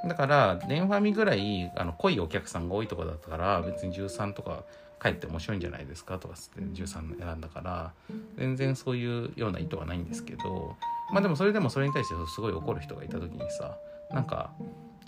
[0.07, 4.63] だから電ファミぐらいあの濃いお客さんが多いとこだったから別に13とか
[4.97, 7.93] かえって面白いんじゃないですかとかつって13選んだから
[8.37, 10.75] 全然そういうような意図はないんですけど
[11.11, 13.77] まあでもそれでもそれに対してすごい怒る人がいた時にさ
[14.11, 14.51] なんか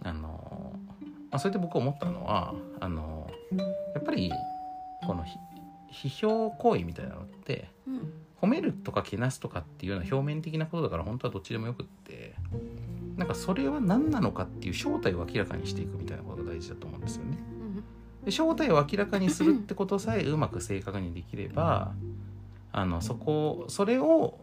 [0.03, 0.73] あの、
[1.29, 3.20] まあ、それで僕思ったのはあの
[3.93, 4.31] やっぱり
[5.05, 5.37] このひ
[6.07, 12.33] 批評行為みたいなのってうん褒めるとかけなすとかっていうような表面的なことだから本当はどっちでもよくって
[13.15, 17.37] なんかそれは何なのかっていう正体を明らかにしていくみたいなことが大事だと思うんですよね。
[18.25, 21.93] で正体を明らかにするってことさえうまく正確にできれば
[22.71, 24.39] あのそこそれを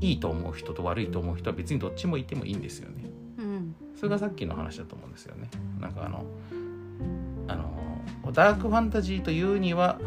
[0.00, 3.10] いいと思う人と悪いと思う人は別にどっちもいてもいいんですよね。
[3.38, 5.48] うんそれがさっきの話だと思うんですよね。
[5.80, 6.24] なんかあの
[7.48, 7.91] あの
[8.32, 9.98] ダークファンタジーというには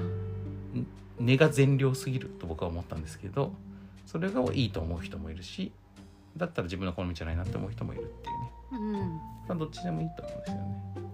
[0.73, 0.85] ん
[1.19, 3.53] 根が善良すぎると僕は思ったんですけど
[4.05, 5.71] それがいいと思う人もいるし
[6.37, 11.05] だったら自分の好みじゃないなって思う人もいるっていうね、うんまあ、どっちでもいいと思うんですよね。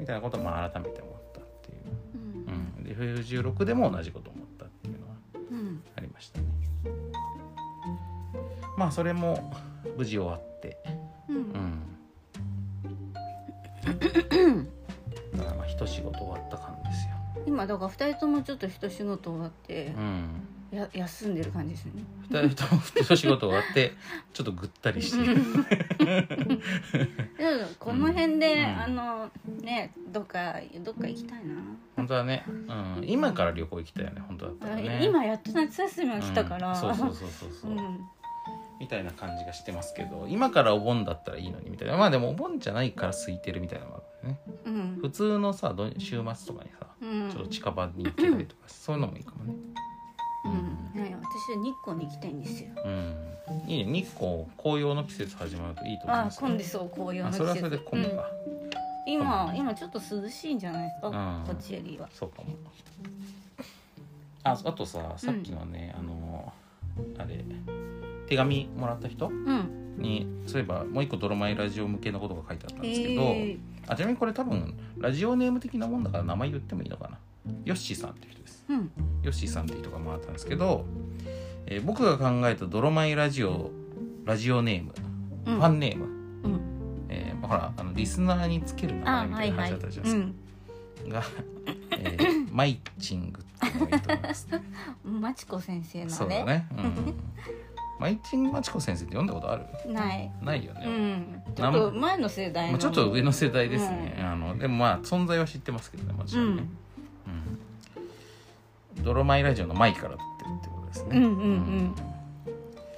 [0.00, 1.84] みたいなことをまあ改めて思ったっていう。
[2.48, 5.14] うんうん、で F16 でも同じこと思ったっていうのは
[5.50, 6.46] うんありましたね。
[8.76, 9.52] まあそれも
[9.96, 10.78] 無事終わって。
[11.28, 11.83] うんうん。
[13.84, 17.14] だからまあ一仕事終わった感ですよ。
[17.46, 20.48] 今だから二人ともちょっと一仕事終わってうん。
[20.74, 23.92] や休んでる感じですよね二人とも一仕事終わって
[24.32, 25.36] ちょっとぐったりしてる。
[27.38, 29.30] でもこの辺で、うんあの
[29.62, 31.54] ねどっかどっか行きたいな、
[31.96, 35.00] 本当はね、うん、今から旅行行きたいよね本当だったらね。
[35.02, 37.70] 今やっと夏休みが来たから、うんそうそうそうそうそう。
[37.70, 38.00] うん
[38.80, 41.96] みたいな感じがしてますけど今からお盆だったらいいのにみたいな。
[41.96, 44.40] まあでもお盆じゃないから空いてるみたいなのもあるね。
[44.66, 44.98] うん。
[45.00, 47.30] 普通のさど週末とかにさうん。
[47.30, 49.54] ちょっと近場に行けたりとか、そういうのもいいかもね。
[50.44, 51.02] うん。
[51.02, 52.70] ね私は日光に行きたいんですよ。
[52.84, 53.14] うん。
[53.66, 53.92] いいね。
[53.92, 57.50] 日光紅葉の季節始まるといいと思いあます混んでそう紅葉の季節。
[57.50, 58.30] あそれはそれで混むか、
[59.06, 59.12] うん。
[59.12, 61.44] 今今ちょっと涼しいんじゃないですか、うん。
[61.46, 62.08] こっちよりは。
[62.12, 62.48] そうかも。
[64.46, 66.52] ああとささっきのね、あの
[67.18, 67.42] あれ
[68.26, 69.28] 手紙もらった人？
[69.28, 69.80] うん。
[69.96, 73.56] にそういえばもう一個ドロマイラジオ向けのことが書いてあったんですけど、え
[73.86, 77.18] あちなみにこれ多分ラジオネーム的なもんだから名前言ってもいいのかな？
[77.64, 78.64] ヨッシーさんっていう人です。
[78.68, 78.90] うん。
[79.22, 80.84] ヨッシーさんっていう人が回ったんですけど、
[81.66, 83.70] えー僕が考えたドロマイラジオ
[84.24, 84.94] ラジオネーム、
[85.46, 85.56] うん。
[85.58, 86.08] ファンネーム、う
[86.48, 86.60] ん。
[87.08, 90.32] えーまあほらあのリスナーにつける名あ前みたいな話だったじゃないですか、
[91.04, 91.08] うん。
[91.10, 91.22] が、
[91.98, 94.48] えーマイチングっていうのがいいと思います。
[95.04, 96.10] マチコ先生のね。
[96.10, 97.14] そうだね、うん、
[97.98, 99.64] マイチングマチコ先生って読んだことある？
[99.92, 100.30] ない。
[100.42, 101.42] ないよね、うん。
[101.54, 106.64] ちょっと前の世代の、まあ、ちょっと上の世代ですね、あのでもまあ存在は知ってますけどねもちろんね、
[108.96, 109.04] うん。
[109.04, 111.18] 泥米ラジオの「米」から取ってるってことですね。
[111.18, 111.94] うんうんうん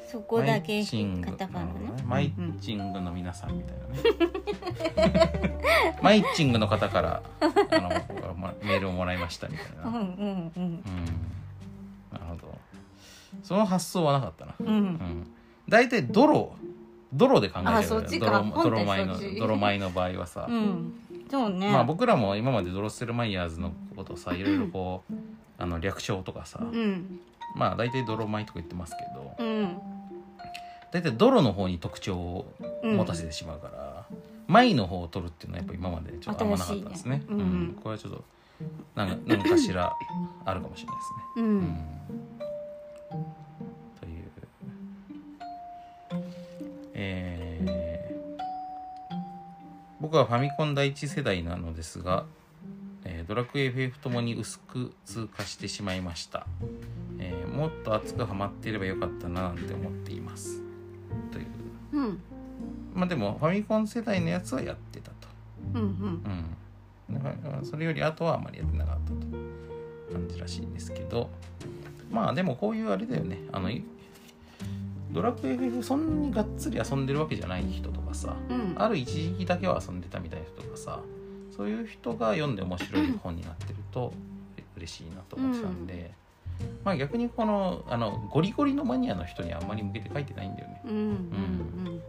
[0.09, 1.73] そこだけマイチングカタカナね
[2.07, 5.59] マイチングの皆さんみたいなね。
[6.01, 7.47] マイチングの方からあ
[7.81, 7.91] の
[8.35, 10.53] まメールをもらいましたみたいな、うんうんうん。
[10.57, 10.83] うん。
[12.13, 12.59] なるほど
[13.43, 14.69] その発想はなかったな、うん。
[14.69, 15.31] うん、
[15.69, 16.55] 大体泥
[17.13, 20.93] 泥で考えてる泥泥米の泥米の場合はさ、うん。
[21.31, 21.71] そうね。
[21.71, 25.15] まあ僕らも今までドロッセルマイヤーズのことをさいろいろこう
[25.59, 27.21] あの略称とかさ、うん。
[27.55, 29.45] まあ大体泥米とか言ってますけど。
[29.45, 29.79] うん。
[30.93, 34.07] 大体泥の方に特徴をうん持たせてしまうから、
[34.49, 37.19] 米の方を取るっていうのはやっぱ今までちょっとあんまなかったですね。
[37.19, 37.79] ねうん。
[37.83, 38.25] これはちょっと
[38.95, 39.93] なんか何かしら
[40.45, 41.23] あるかもしれないですね。
[41.37, 42.17] ううんん
[43.11, 44.25] という。
[46.95, 47.77] えー
[49.99, 52.27] 僕はファミコン第一世代なのですが、
[53.05, 56.47] えードラクエ FF ともに薄く通過してしまいました、
[57.19, 60.61] えーもっと熱くハマっていればよかったななんて思っています。
[61.33, 61.47] という。
[61.93, 62.21] うん。
[62.95, 65.29] まあでもファミコン世代のやつはやってたと。
[65.75, 66.57] うんうん。
[67.59, 67.65] うん。
[67.65, 69.17] それより後はあまりやってなかったと。
[70.13, 71.29] 感じらしいんですけど
[72.11, 73.39] まあでもこういうあれだよね。
[73.53, 73.85] あのい
[75.13, 78.75] ドラクエ FF そんなにがっつり遊んでるわけじゃない人とかさうん。
[78.77, 81.01] ある一時期だけは遊んでたみたいな人とかさ
[81.57, 84.13] そういう人が読んで面白い 本になってると
[84.77, 86.11] 嬉しいなと思ってたんで、
[86.85, 90.83] まあ逆にこのあのゴリゴリのマニアの人にあんまり向けて書いてないんだよね。
[90.85, 90.93] うん。
[90.93, 92.01] うん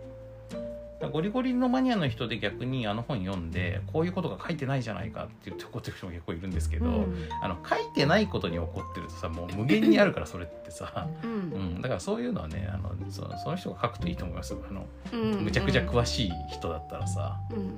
[1.00, 7.30] ゴリゴリのマニアの人で逆にあの本読んでこういうことが書いてないじゃないかって言って怒ってる人も結構いるんですけど、うん。
[7.42, 11.78] あの書いてないことに怒ってるとさもう無限にあるからそれってさ、ううん。
[11.78, 14.54] ん、だからそういうのはねあのそその人が書くといいと思います。
[14.54, 15.44] よあのうん。
[15.44, 17.58] むちゃくちゃ詳しい人だったらさ、うん。
[17.58, 17.74] うん、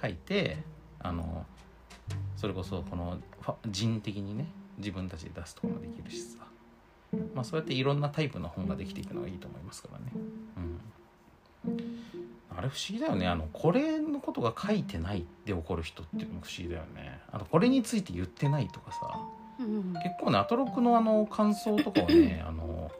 [0.00, 0.58] 書いて
[1.00, 1.46] あの
[2.36, 3.18] それこそこの
[3.70, 4.46] 人的にね
[4.76, 6.38] 自分たちで出すとかもできるしさ、
[7.34, 10.04] まあ、そうやっていろんなタイプの本ができていくのがいいと思いますからね。
[10.14, 10.80] うん、
[12.56, 17.20] あれ不思議だよねあのこれのことが書いてないって怒る人っていうのも不思議だよね。
[17.30, 18.98] あのこれについて言ってないとかさ
[19.60, 22.90] うん結構ねアトロクのあの感想とかをね あの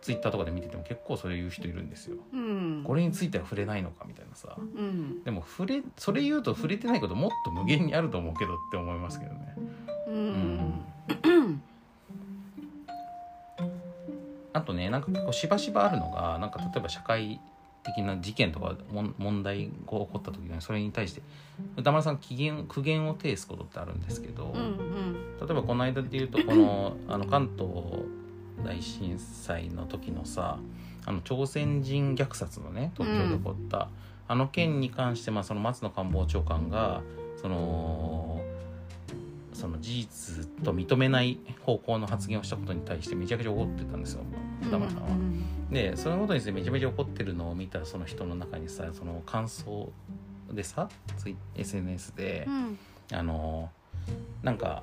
[0.00, 2.16] ツイッターとかで見てても結構そういう人いるんですよ。
[2.32, 4.56] うんこれについては触れないのかみたいなさ。
[4.58, 9.54] うんでも触れそれ言うと触れてないこともっと無限にあると思うけどって思いますけどね。
[10.08, 10.82] うん
[14.52, 17.40] あとねなんか結構しばしばあるのがなんか例えば社会
[17.82, 18.76] 的な事件とか
[19.18, 21.22] 問題が起こった時にそれに対して
[21.76, 27.68] 歌丸さん苦言苦言を呈すことってあるんですけど、うん例えばこの間で言うとこのあの関東
[28.64, 30.58] 大震災の時のさ
[31.04, 33.88] あの朝鮮人虐殺のね東京で起こった、
[34.28, 37.02] あの件に関して、まあ、その松野官房長官が
[37.40, 38.41] その
[39.62, 44.22] その事実と認めない方向の発言をしたことに対してめちゃくちゃ怒ってたんですよ
[44.62, 45.08] うん歌丸さんは。
[45.70, 49.92] でそのことについてめちゃめちゃ怒ってるのを見たその人の中にさその感想
[50.52, 50.88] でさ
[51.54, 52.44] SNS で。
[52.48, 52.78] うん
[53.12, 53.70] あの
[54.42, 54.82] なんか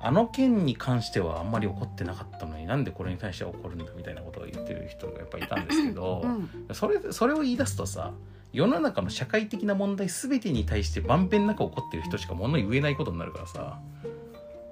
[0.00, 8.12] あの件に関してはあんまり怒ってなかったのになんでこれに対しては怒るんだみたいなことを言ってる人がやっぱいたんですけど、うんそれそれを言い出すとさ
[8.52, 13.78] 世の中の社会的な問題全てに対してまんべんなく怒ってる人しか物言えないことになるからさ、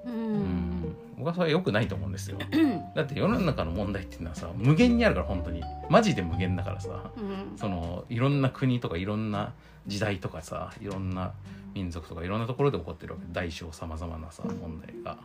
[0.05, 0.39] ううん。
[0.39, 2.37] ん僕はそれは良くないと思うんですよ。
[2.39, 5.61] う んだって世の中の問題っていうのはさ無限にあるから本当に。
[5.89, 7.11] マジで無限だからさ。
[7.17, 7.19] う
[7.55, 7.57] ん。
[7.57, 9.53] そのいろんな国とかいろんな
[9.85, 11.33] 時代とかさいろんな
[11.73, 13.25] 民族とかいろんなところで起こってるわけ。
[13.31, 15.17] 大小さまざまなさ問題が。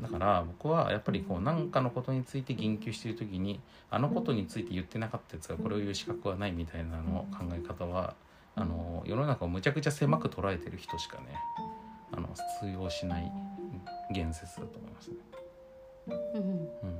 [0.00, 8.14] だから僕はやっぱりこう何かのことについて言及している時にあのことについて言ってなかったやつがこれを言う資格はないみたいなの考え方は
[8.56, 11.24] あの世の中をむちゃくちゃ狭く捉えてる人しかね
[12.12, 12.28] あの
[12.60, 13.30] 通用しない
[14.12, 15.16] 言説だと思いますね。
[16.34, 16.42] うん。
[16.42, 16.98] うん、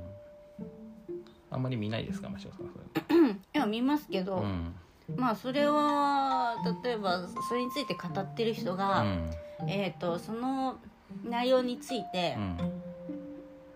[1.49, 3.29] あんまり見ないですか真汐さん。
[3.53, 4.73] いや見ますけど、うん。
[5.17, 9.31] まあそれは例えばそれについて語ってる人うが、ん。
[9.67, 10.77] えっ、とその
[11.23, 12.35] 内容について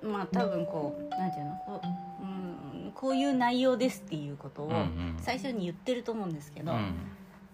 [0.03, 0.11] う、ん。
[0.11, 1.51] まあ多分こうなんていうの？
[1.65, 1.87] こう,、
[2.23, 5.15] うん、こういう内容ですっていうことをうんうん。
[5.19, 6.93] 最初に言ってると思うんですけど、うん。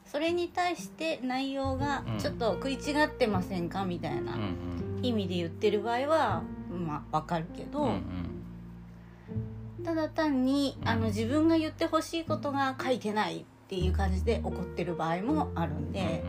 [0.05, 9.85] それに対して内容がちょっと食い違ってませんかみたいなうん意味で言ってる場合はまあわかるけど、うんうん。
[9.85, 10.87] ただ単にうん。
[10.89, 16.25] あの自分が言ってほしいことが書いてないっていう感じで怒ってる場合もあるんで、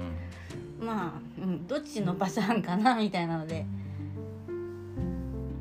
[0.83, 3.65] まあ、うん、どっちのパターンかなみたいなので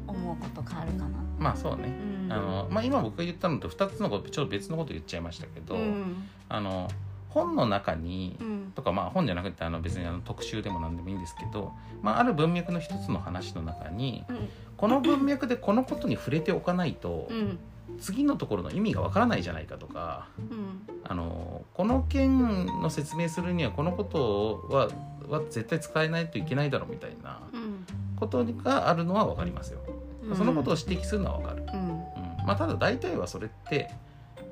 [0.08, 1.10] 思うこと変わるかな。
[1.40, 1.94] まあそうね。
[2.26, 2.32] う、ん。
[2.32, 6.28] あのまあ、今僕が言ったのと2つのことちょっと別のこと言っちゃいましたけど、うん。
[6.50, 6.90] あの
[7.30, 8.72] 本の中にうん。
[8.74, 14.50] とか、まあ、本じゃなくてあの別にあの特集でも何でもいいんですけど、まあ、ある文脈の一つの話の中に、うん。
[14.78, 17.60] この文脈でこのことに触れておかないと、うん。
[18.00, 20.82] 次のところの意味がわからないじゃないかとかうん。
[21.04, 24.90] あのこの件の説明するにはこのことは
[25.30, 27.86] は絶対使えないといけないだろうみたいなうん。
[28.16, 29.80] ことがあるのは分かりますよ。
[30.24, 30.36] うん。
[30.36, 31.64] そのことを指摘するのは分かる。
[31.74, 31.90] うん。
[31.90, 31.98] うん。
[32.46, 33.92] まあ、ただ大体はそれって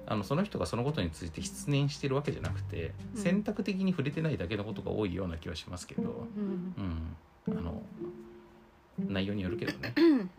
[0.07, 3.22] あのその人がそのことについて失念してるわけじゃなくてうん。
[3.22, 7.15] 選択的に触れてないだけのことが多いような気はしますけど、うん。
[7.47, 7.82] うん、あの
[8.97, 9.93] 内容によるけどね。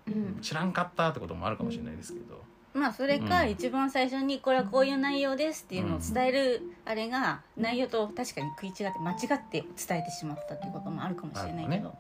[0.07, 0.39] うん。
[0.43, 2.30] 知らんかったってこともあるかもしれないですけど。
[2.73, 3.51] まあそれかうん。
[3.51, 11.95] 一番最初にこれはこういう内容ですっていうのを伝えるあれが内容と確かに食い違って間違って伝えてしまったっていうこともあるかもしれないけど、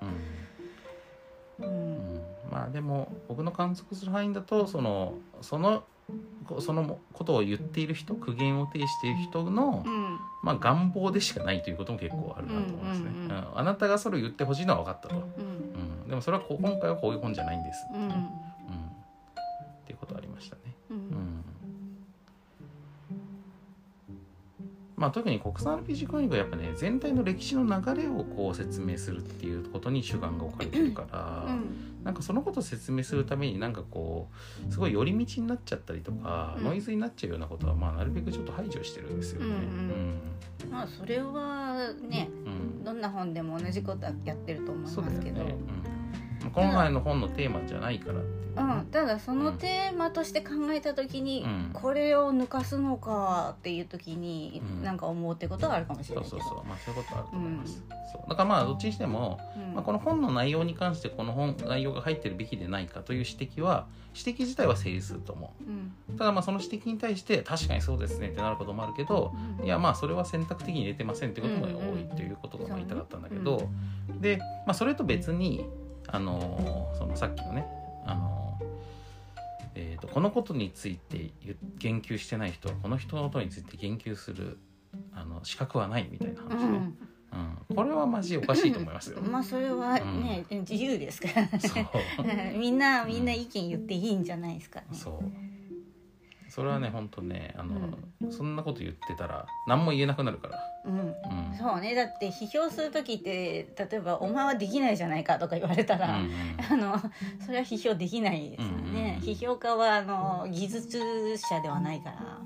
[1.60, 2.20] うん。
[2.50, 5.84] まあでも僕の観測する範囲だとそのその
[6.46, 10.18] こそのことを言っている人苦言を呈している人の、うん。
[10.42, 15.22] まあ、願望でしかないということも結構あるなと思いますね、うんあなたがそれを言ってほしいのは分かったと、うん。
[15.22, 18.49] うん、でもそれはこ今回はこういう本じゃないんです、うん
[25.00, 32.04] まあ、特に国産 RPG コミックはやっぱね全体の歴史の流れをこう説明するっていうことに主眼が置かれてるから、うん。
[32.04, 34.28] なんかそのことを説明するためになんかこ
[34.68, 36.64] うすごい寄り道になっちゃったりとか、うん。
[36.64, 39.46] ノイズになっちゃうようなことはまあなるべくちょっと排除してるんですよね。
[39.46, 42.28] うんうんまあそれはね
[42.84, 45.42] どんな本でも同じことはやってると思いますけど。
[45.42, 45.54] ね。
[45.54, 45.99] うん、今
[46.48, 51.70] 回の本のテーマじゃないからっていうね、うん、ただそのテーマとして考えた時に、うん。
[51.72, 54.82] これを抜かすのかっていう時に、うん。
[54.82, 56.42] なんか思うってことはあるかもしれそうないけど。
[56.42, 57.84] そうそうまあそういうことあると思います。
[58.12, 58.28] そう。
[58.28, 59.38] だからまあどっちにしても、
[59.74, 65.70] まあ、この本の内容に関してこの本内容が入ってるべきでないかという指摘は指摘自体は成立すると思う。
[65.70, 65.92] ん。
[66.14, 66.18] う。
[66.18, 69.66] ただまあその指摘に対して確かにそうですねってなることもあるけど、うん。
[69.66, 73.68] いやまあそれは選択的に入れてませんってこともうんうん多いということがまあ言いたかったんだけど、
[74.20, 75.64] で、まあ、それと別に
[76.12, 77.66] あのーそのさっきのね
[78.06, 78.64] あのー
[79.76, 84.58] えーとこのことについて言言及してない人はこの人のことについて言及する
[85.14, 86.98] あの資格はないみたいなう話ね、ん。
[87.68, 87.76] うん。
[87.76, 89.20] これはマジおかしいと思いますよ。
[89.22, 91.42] まあそれはね、自由ですから。
[92.24, 94.86] ね みんなみんな意見言っていいんじゃないですかね。
[94.90, 95.49] そう
[96.50, 97.98] それはね本当ねあの、
[98.30, 100.58] そんなこと言ってたら何も言えなくなるから。
[100.84, 100.98] うん。
[100.98, 101.14] うん。
[101.56, 101.94] そうね。
[101.94, 106.98] だって批評する時って例えば「お前はできないじゃないか」とか言われたら、あの
[107.44, 112.40] それは批評できないですよね、批評家はあの技術者ではないから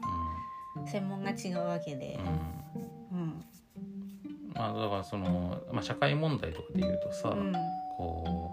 [0.87, 2.19] 専門が違うわけで。
[3.13, 3.45] うん。
[4.55, 7.53] まあ、だからその、まあ、社会問題とかで言うとさ、うん。
[7.97, 8.44] こう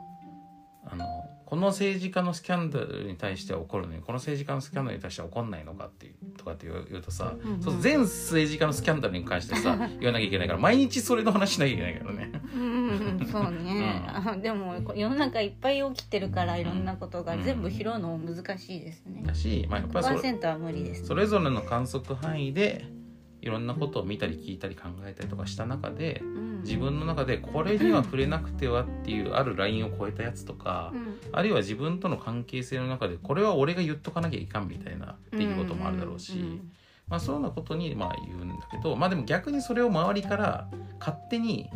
[1.52, 7.56] この政治家のスキャンダルに対しては怒るのにこの政治家のスキャンダルに対しては怒んないのかっていうとかって言うとさ、うん。
[7.56, 12.32] うんそう全政治家のスキャンダルに関してさ言わなきゃいけないから毎日それの話しなきゃいけないからね。
[12.56, 19.22] うんうんうん そうね、あでも世の中いっぱい起きてるからいろんなことが全部拾うのも難しいですね。
[19.26, 22.86] だし、まあ、やっぱりそれ100%は無理ですそれぞれの観測範囲で
[23.42, 26.62] いろんなことを見たり聞いたり考えたりとかした中でうん。
[26.62, 31.20] 自分の中でこれには触れなくてはっていうあるラインを超えたやつとか、うん。
[31.32, 36.72] あるいは自分との関係性の中でこれは俺が言っとかなきゃいかんみたいなっていうこともあるだろうし、ん。
[37.08, 41.70] まあ、そういうようなことにまあ言うんだけどまあでも逆にそれを周りから勝手に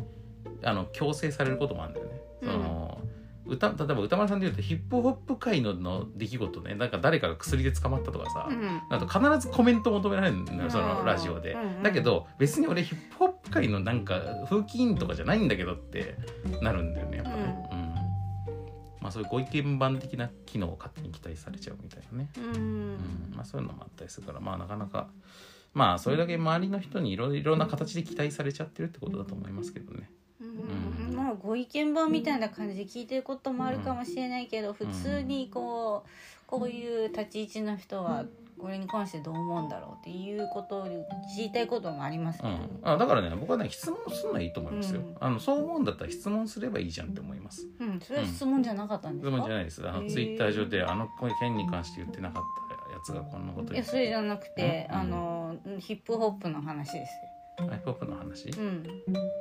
[0.64, 2.22] あの強制されることもあるんだよね。
[2.42, 3.02] その
[3.48, 6.76] 歌例えば歌丸さんで言うとヒップホップ界のの出来事ね。
[6.76, 9.08] なんか誰かが薬で捕まったとかさ、うん。
[9.08, 11.84] 必ずコメント求められるんだよそのラジオで、うんうん。
[11.84, 16.16] だけど別に俺ヒップホップ界のなんか風紀委員とかじゃないんだけどって
[16.62, 17.96] なるんだよねやっぱね、うん。
[19.02, 22.44] まあそういうご意見番的な機能を勝手に期待されちゃうみたいなね、うん。
[22.56, 22.98] うん。
[23.36, 25.08] まあ、そういうのもあったりするからまあなかなか
[25.74, 30.10] まあそれだけ周りの人にいろいろな形で期待されちゃってるってことだと思いますけどね。
[30.40, 30.95] うん
[31.36, 36.10] あご意見番みたいな感じで聞いてることもあるかもしれないけど、普通にこう
[36.48, 38.26] こういう立ち位置の人は
[38.58, 40.88] これに関してどう思うんだろうっていうことを
[41.36, 45.18] 知りたいこともありますけど、うん、あだからね僕はね質問するのはいいと思いますよ、うん。
[45.20, 47.68] あのそう思うんだったら質問すればいいじゃんって思います。
[47.80, 49.88] うん、それは質問じゃなかったんですか、質問じゃないです。
[49.88, 51.10] あのツイッター上であの
[51.40, 52.44] 件に関して言ってなかっ
[52.88, 54.96] たやつがこんなこといやそれじゃなくて、うん。
[54.96, 57.12] あのヒップホップの話です。
[57.58, 58.48] アイポップの話？
[58.48, 58.54] よ。
[58.58, 58.84] うん。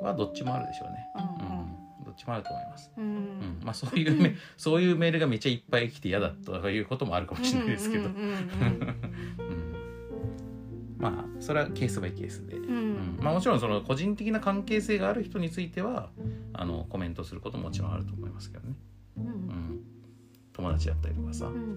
[0.01, 1.65] はどっちもあるでしょうね、うんうん。
[1.67, 1.84] ど
[2.15, 3.03] っちもあると思います、うん。
[3.03, 3.15] ううん。
[3.15, 8.09] んまあ、そういうメそういうメールがめっちゃいっぱい来て嫌だとかいうこともあるかもしれないですけど、
[10.97, 13.17] まあそれはケースバイケースで、うん。
[13.21, 16.09] まあ、もちろんその個人的な関係性がある人については
[16.53, 18.75] あのコメントすることももちろんあると思いますけどね、
[19.17, 19.27] ううん。
[19.27, 19.79] ん、
[20.53, 21.53] 友達だったりとかさ、うん。
[21.53, 21.75] うん。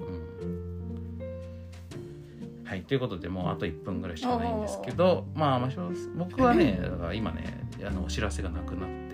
[2.64, 2.82] はい。
[2.82, 5.70] ということでもうあと1分ぐらいしかないんですけどまあまあ
[6.16, 6.80] 僕はね
[7.14, 9.07] 今ねあのお知らせがなくなって、うん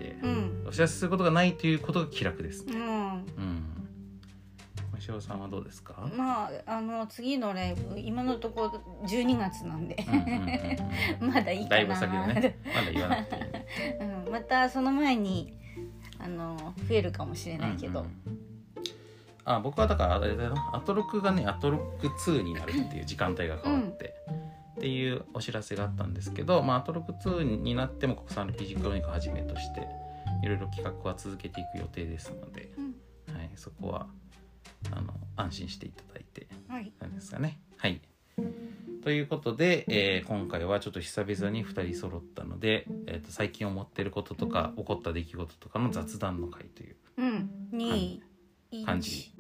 [0.67, 2.65] お知らせすることがないということが気楽です。
[2.67, 2.75] ね。
[2.75, 2.83] うん。
[2.83, 3.25] うん。
[4.93, 6.09] マシオさんはどうですか？
[6.17, 9.97] まああの次のライブ今のところ12月なんで。
[10.09, 11.33] うんうんうんうん。
[11.35, 11.77] まだいいかな。
[11.77, 12.59] だいぶ先だね。
[12.75, 13.43] まだ言わなくていい。
[13.43, 13.67] ね。
[14.27, 15.55] うん、またその前に
[16.19, 18.39] あの増えるかもしれないけど、うんうん
[19.47, 20.55] あ僕はだからあれだよ。
[20.73, 24.15] アトロクがねアトロク2になるっていう時間帯が変わって、
[24.79, 29.87] っていうお知らせがあったんですけど、まあ、アトロク2になっても国産 RPG クロニクルはじめとして
[30.45, 32.85] いろいろ企画は続けていく予定ですので、うん。
[33.35, 34.07] はい、そこは
[34.93, 36.93] あの安心していただいてはい。
[37.01, 37.59] なんですかね。
[37.79, 38.03] はい。
[39.03, 48.21] ということで、えー今回はちょっと久々に2人揃ったので、えー、と最近思ってることとか起こった出来事とかの雑談の回といううん、2、
[48.85, 49.35] 感じ